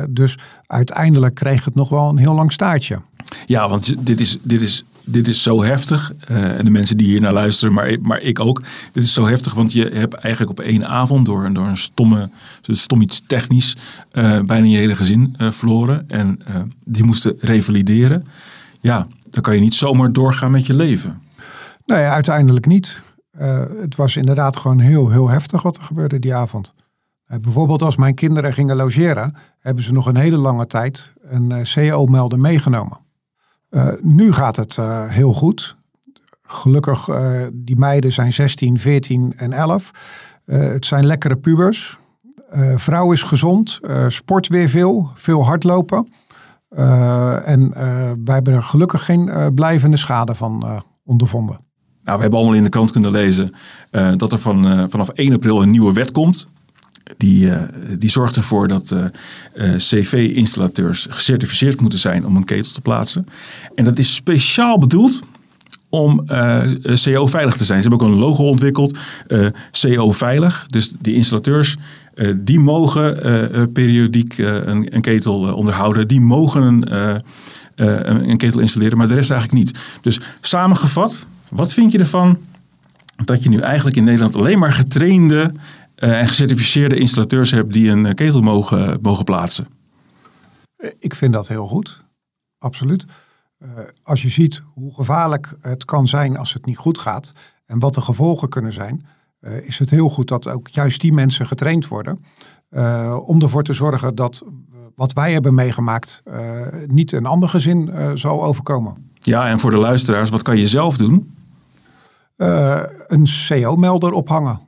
dus 0.10 0.38
uiteindelijk 0.66 1.36
kreeg 1.36 1.66
het 1.66 1.76
nog 1.76 1.90
wel 1.90 2.10
een 2.10 2.18
heel 2.18 2.34
lang 2.34 2.52
staartje. 2.52 3.02
Ja, 3.46 3.70
want 3.70 4.06
dit 4.06 4.20
is, 4.20 4.38
dit 4.42 4.62
is 4.62 4.86
dit 5.10 5.28
is 5.28 5.44
zo 5.44 5.64
heftig. 5.64 6.12
Uh, 6.32 6.58
en 6.58 6.66
de 6.66 6.72
mensen 6.72 6.98
die 6.98 7.08
hier 7.08 7.22
naar 7.22 7.34
luisteren, 7.34 7.74
maar, 7.74 7.98
maar 8.02 8.22
ik 8.22 8.40
ook. 8.40 8.64
Dit 8.92 9.04
is 9.04 9.14
zo 9.14 9.26
heftig, 9.26 9.54
want 9.54 9.72
je 9.72 9.90
hebt 9.94 10.14
eigenlijk 10.14 10.60
op 10.60 10.66
één 10.66 10.88
avond 10.88 11.26
door, 11.26 11.54
door 11.54 11.68
een 11.68 11.78
stomme, 11.78 12.30
stom 12.62 13.02
iets 13.02 13.22
technisch, 13.28 13.76
uh, 14.14 14.42
bijna 14.42 14.68
je 14.68 14.78
hele 14.78 14.96
gezin 14.96 15.36
uh, 15.38 15.52
verloren. 15.52 16.10
En 16.10 16.40
die 16.86 17.04
moesten 17.04 17.36
revalideren. 17.40 18.26
Ja, 18.80 19.08
dan 19.30 19.42
kan 19.42 19.56
je 19.56 19.62
niet 19.62 19.76
zomaar 19.76 20.14
doorgaan 20.14 20.52
met 20.52 20.66
je 20.66 20.74
leven. 20.74 21.22
Nee, 21.86 22.06
uiteindelijk 22.06 22.66
niet. 22.66 23.02
het 23.82 23.96
was 23.96 24.16
inderdaad 24.16 24.58
gewoon 24.58 24.80
heel, 24.80 25.10
heel 25.10 25.30
heftig 25.30 25.62
wat 25.62 25.78
er 25.78 25.84
gebeurde 25.84 26.20
die 26.20 26.36
avond. 26.36 26.74
bijvoorbeeld 27.42 27.82
als 27.82 27.96
mijn 27.96 28.16
kinderen 28.16 28.54
gingen 28.54 28.76
logeren, 28.76 29.36
hebben 29.60 29.84
ze 29.84 29.94
nog 29.94 30.06
een 30.06 30.18
hele 30.18 30.38
lange 30.38 30.68
tijd 30.68 31.14
een 31.22 31.66
CO-melder 31.74 32.40
meegenomen. 32.40 33.06
Uh, 33.72 33.88
nu 34.02 34.32
gaat 34.34 34.56
het 34.56 34.78
uh, 34.80 35.10
heel 35.10 35.34
goed. 35.34 35.76
Gelukkig, 36.42 37.08
uh, 37.08 37.42
die 37.54 37.78
meiden 37.78 38.12
zijn 38.12 38.34
16, 38.34 38.78
14 38.78 39.34
en 39.38 39.54
11. 39.54 39.92
het 40.46 40.86
zijn 40.86 41.06
lekkere 41.06 41.36
pubers. 41.36 41.98
vrouw 42.76 43.12
is 43.12 43.24
gezond, 43.24 43.80
sport 44.08 44.48
weer 44.48 44.70
veel, 44.70 45.12
veel 45.14 45.46
hardlopen. 45.46 46.08
en 47.46 47.72
wij 48.24 48.34
hebben 48.34 48.54
er 48.54 48.64
gelukkig 48.64 49.06
geen 49.06 49.52
blijvende 49.56 49.98
schade 49.98 50.36
van 50.36 50.84
ondervonden. 51.06 51.60
Nou, 52.04 52.16
we 52.16 52.22
hebben 52.22 52.40
allemaal 52.40 52.58
in 52.58 52.64
de 52.64 52.70
krant 52.70 52.92
kunnen 52.92 53.12
lezen 53.12 53.54
dat 54.18 54.32
er 54.32 54.40
van, 54.40 54.90
vanaf 54.90 55.10
1 55.10 55.34
april 55.34 55.62
een 55.62 55.70
nieuwe 55.70 55.94
wet 55.94 56.12
komt. 56.12 56.48
Die, 57.18 57.46
uh, 57.46 57.62
die 57.98 58.10
zorgt 58.10 58.36
ervoor 58.36 58.68
dat 58.68 58.92
uh, 58.92 59.06
uh, 59.56 59.76
CV-installateurs 59.76 61.08
gecertificeerd 61.10 61.82
moeten 61.82 62.00
zijn 62.00 62.26
om 62.26 62.36
een 62.36 62.44
ketel 62.44 62.72
te 62.72 62.82
plaatsen. 62.82 63.28
En 63.76 63.84
dat 63.84 63.98
is 64.00 64.14
speciaal 64.14 64.78
bedoeld 64.78 65.20
om 65.90 66.26
CO-veilig 67.04 67.58
te 67.58 67.64
zijn. 67.64 67.82
Ze 67.82 67.88
hebben 67.88 68.08
ook 68.08 68.14
een 68.14 68.20
logo 68.20 68.44
ontwikkeld, 68.44 68.98
CO-veilig. 69.72 70.66
Dus 70.70 70.94
die 71.00 71.14
installateurs 71.14 71.78
die 72.36 72.60
mogen 72.60 73.72
periodiek 73.74 74.38
een, 74.38 74.96
een, 74.96 75.02
ketel 75.02 75.54
onderhouden. 75.54 76.08
Die 76.08 76.22
mogen 76.22 76.62
een, 76.62 76.96
een, 77.76 78.30
een 78.30 78.38
ketel 78.38 78.60
installeren, 78.60 78.98
maar 78.98 79.08
de 79.08 79.14
rest 79.14 79.32
eigenlijk 79.32 79.64
niet. 79.64 79.80
Dus 80.02 80.20
samengevat, 80.42 81.28
wat 81.50 81.74
vind 81.74 81.92
je 81.92 82.00
ervan 82.00 82.38
dat 83.26 83.44
je 83.44 83.50
nu 83.50 83.60
eigenlijk 83.60 83.98
in 83.98 84.04
Nederland 84.04 84.36
alleen 84.36 84.60
maar 84.60 84.74
getrainde 84.74 85.52
en 85.98 86.28
gecertificeerde 86.28 86.98
installateurs 86.98 87.52
hebt 87.52 87.74
die 87.74 87.90
een 87.90 88.06
eh, 88.06 88.14
ketel 88.14 88.42
mogen, 88.42 89.00
mogen 89.02 89.24
plaatsen. 89.24 89.68
Ik 91.00 91.16
vind 91.16 91.34
dat 91.34 91.48
heel 91.48 91.68
goed, 91.68 92.06
absoluut. 92.58 93.06
Als 94.04 94.22
je 94.22 94.30
ziet 94.30 94.62
hoe 94.74 94.94
gevaarlijk 94.94 95.54
het 95.62 95.86
kan 95.86 96.08
zijn 96.08 96.38
als 96.38 96.54
het 96.54 96.66
niet 96.66 96.78
goed 96.78 96.98
gaat 96.98 97.32
en 97.66 97.80
wat 97.80 97.94
de 97.94 98.02
gevolgen 98.02 98.50
kunnen 98.50 98.74
zijn, 98.74 99.06
is 99.62 99.80
het 99.80 99.90
heel 99.90 100.10
goed 100.10 100.28
dat 100.28 100.48
ook 100.48 100.68
juist 100.68 101.02
die 101.02 101.14
mensen 101.14 101.46
getraind 101.46 101.88
worden. 101.88 102.24
Uh, 102.70 103.18
om 103.26 103.42
ervoor 103.42 103.64
te 103.64 103.74
zorgen 103.74 104.16
dat 104.16 104.44
wat 104.96 105.14
wij 105.14 105.34
hebben 105.34 105.54
meegemaakt 105.54 106.24
niet 106.86 107.12
een 107.12 107.26
ander 107.26 107.50
gezin 107.50 107.92
zal 108.14 108.44
overkomen. 108.44 109.12
Ja, 109.14 109.48
en 109.48 109.60
voor 109.60 109.72
de 109.72 109.78
luisteraars, 109.78 110.30
wat 110.30 110.42
kan 110.42 110.58
je 110.58 110.68
zelf 110.68 110.98
doen? 110.98 111.36
een 113.08 113.28
CO-melder 113.48 114.12
ophangen. 114.12 114.60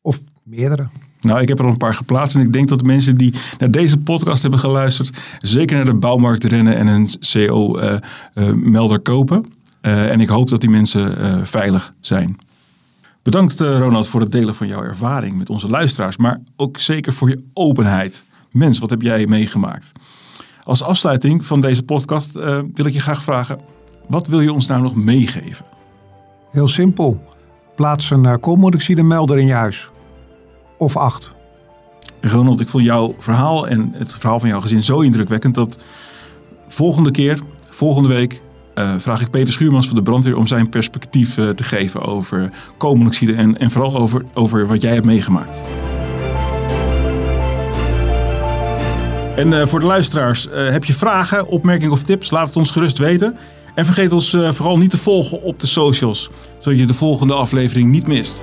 Of 0.00 0.20
Meerdere. 0.50 0.88
Nou, 1.20 1.40
ik 1.40 1.48
heb 1.48 1.58
er 1.58 1.64
al 1.64 1.70
een 1.70 1.76
paar 1.76 1.94
geplaatst 1.94 2.34
en 2.34 2.40
ik 2.40 2.52
denk 2.52 2.68
dat 2.68 2.78
de 2.78 2.84
mensen 2.84 3.14
die 3.14 3.34
naar 3.58 3.70
deze 3.70 3.98
podcast 3.98 4.42
hebben 4.42 4.60
geluisterd, 4.60 5.38
zeker 5.40 5.76
naar 5.76 5.84
de 5.84 5.94
bouwmarkt 5.94 6.44
rennen 6.44 6.76
en 6.76 6.86
een 6.86 7.08
CO-melder 7.32 8.96
uh, 8.96 8.98
uh, 8.98 9.02
kopen. 9.02 9.52
Uh, 9.82 10.10
en 10.10 10.20
ik 10.20 10.28
hoop 10.28 10.48
dat 10.48 10.60
die 10.60 10.70
mensen 10.70 11.46
veilig 11.46 11.94
zijn. 12.00 12.38
Bedankt 13.22 13.60
Ronald 13.60 14.08
voor 14.08 14.20
het 14.20 14.32
delen 14.32 14.54
van 14.54 14.66
jouw 14.66 14.82
ervaring 14.82 15.38
met 15.38 15.50
onze 15.50 15.68
luisteraars, 15.68 16.16
maar 16.16 16.40
ook 16.56 16.78
zeker 16.78 17.12
voor 17.12 17.28
je 17.28 17.44
openheid. 17.52 18.24
Mens, 18.50 18.78
wat 18.78 18.90
heb 18.90 19.02
jij 19.02 19.26
meegemaakt? 19.26 19.92
Als 20.64 20.82
afsluiting 20.82 21.46
van 21.46 21.60
deze 21.60 21.82
podcast 21.82 22.32
wil 22.74 22.86
ik 22.86 22.92
je 22.92 23.00
graag 23.00 23.22
vragen, 23.22 23.60
wat 24.08 24.26
wil 24.26 24.40
je 24.40 24.52
ons 24.52 24.66
nou 24.66 24.82
nog 24.82 24.94
meegeven? 24.94 25.64
Heel 26.50 26.68
simpel. 26.68 27.24
Plaats 27.76 28.10
een 28.10 28.40
koolmonoxide 28.40 29.02
melder 29.02 29.38
in 29.38 29.46
je 29.46 29.52
huis 29.52 29.90
of 30.80 30.96
acht. 30.96 31.34
Ronald, 32.20 32.60
ik 32.60 32.68
vond 32.68 32.84
jouw 32.84 33.14
verhaal 33.18 33.68
en 33.68 33.92
het 33.96 34.12
verhaal 34.12 34.40
van 34.40 34.48
jouw 34.48 34.60
gezin 34.60 34.82
zo 34.82 35.00
indrukwekkend 35.00 35.54
dat 35.54 35.78
volgende 36.68 37.10
keer, 37.10 37.40
volgende 37.68 38.08
week, 38.08 38.40
uh, 38.74 38.94
vraag 38.98 39.20
ik 39.20 39.30
Peter 39.30 39.52
Schuurmans 39.52 39.86
van 39.86 39.94
de 39.94 40.02
brandweer 40.02 40.36
om 40.36 40.46
zijn 40.46 40.68
perspectief 40.68 41.36
uh, 41.36 41.48
te 41.48 41.62
geven 41.62 42.02
over 42.02 42.52
koolmonoxide 42.76 43.34
en, 43.34 43.58
en 43.58 43.70
vooral 43.70 43.96
over, 43.96 44.24
over 44.34 44.66
wat 44.66 44.80
jij 44.80 44.94
hebt 44.94 45.06
meegemaakt. 45.06 45.62
En 49.36 49.52
uh, 49.52 49.66
voor 49.66 49.80
de 49.80 49.86
luisteraars, 49.86 50.48
heb 50.50 50.84
je 50.84 50.92
vragen, 50.92 51.46
opmerkingen 51.46 51.92
of 51.92 52.02
tips? 52.02 52.30
Laat 52.30 52.46
het 52.46 52.56
ons 52.56 52.70
gerust 52.70 52.98
weten. 52.98 53.36
En 53.74 53.84
vergeet 53.84 54.12
ons 54.12 54.30
vooral 54.30 54.78
niet 54.78 54.90
te 54.90 54.98
volgen 54.98 55.42
op 55.42 55.60
de 55.60 55.66
socials, 55.66 56.30
zodat 56.58 56.78
je 56.78 56.86
de 56.86 56.94
volgende 56.94 57.34
aflevering 57.34 57.90
niet 57.90 58.06
mist. 58.06 58.42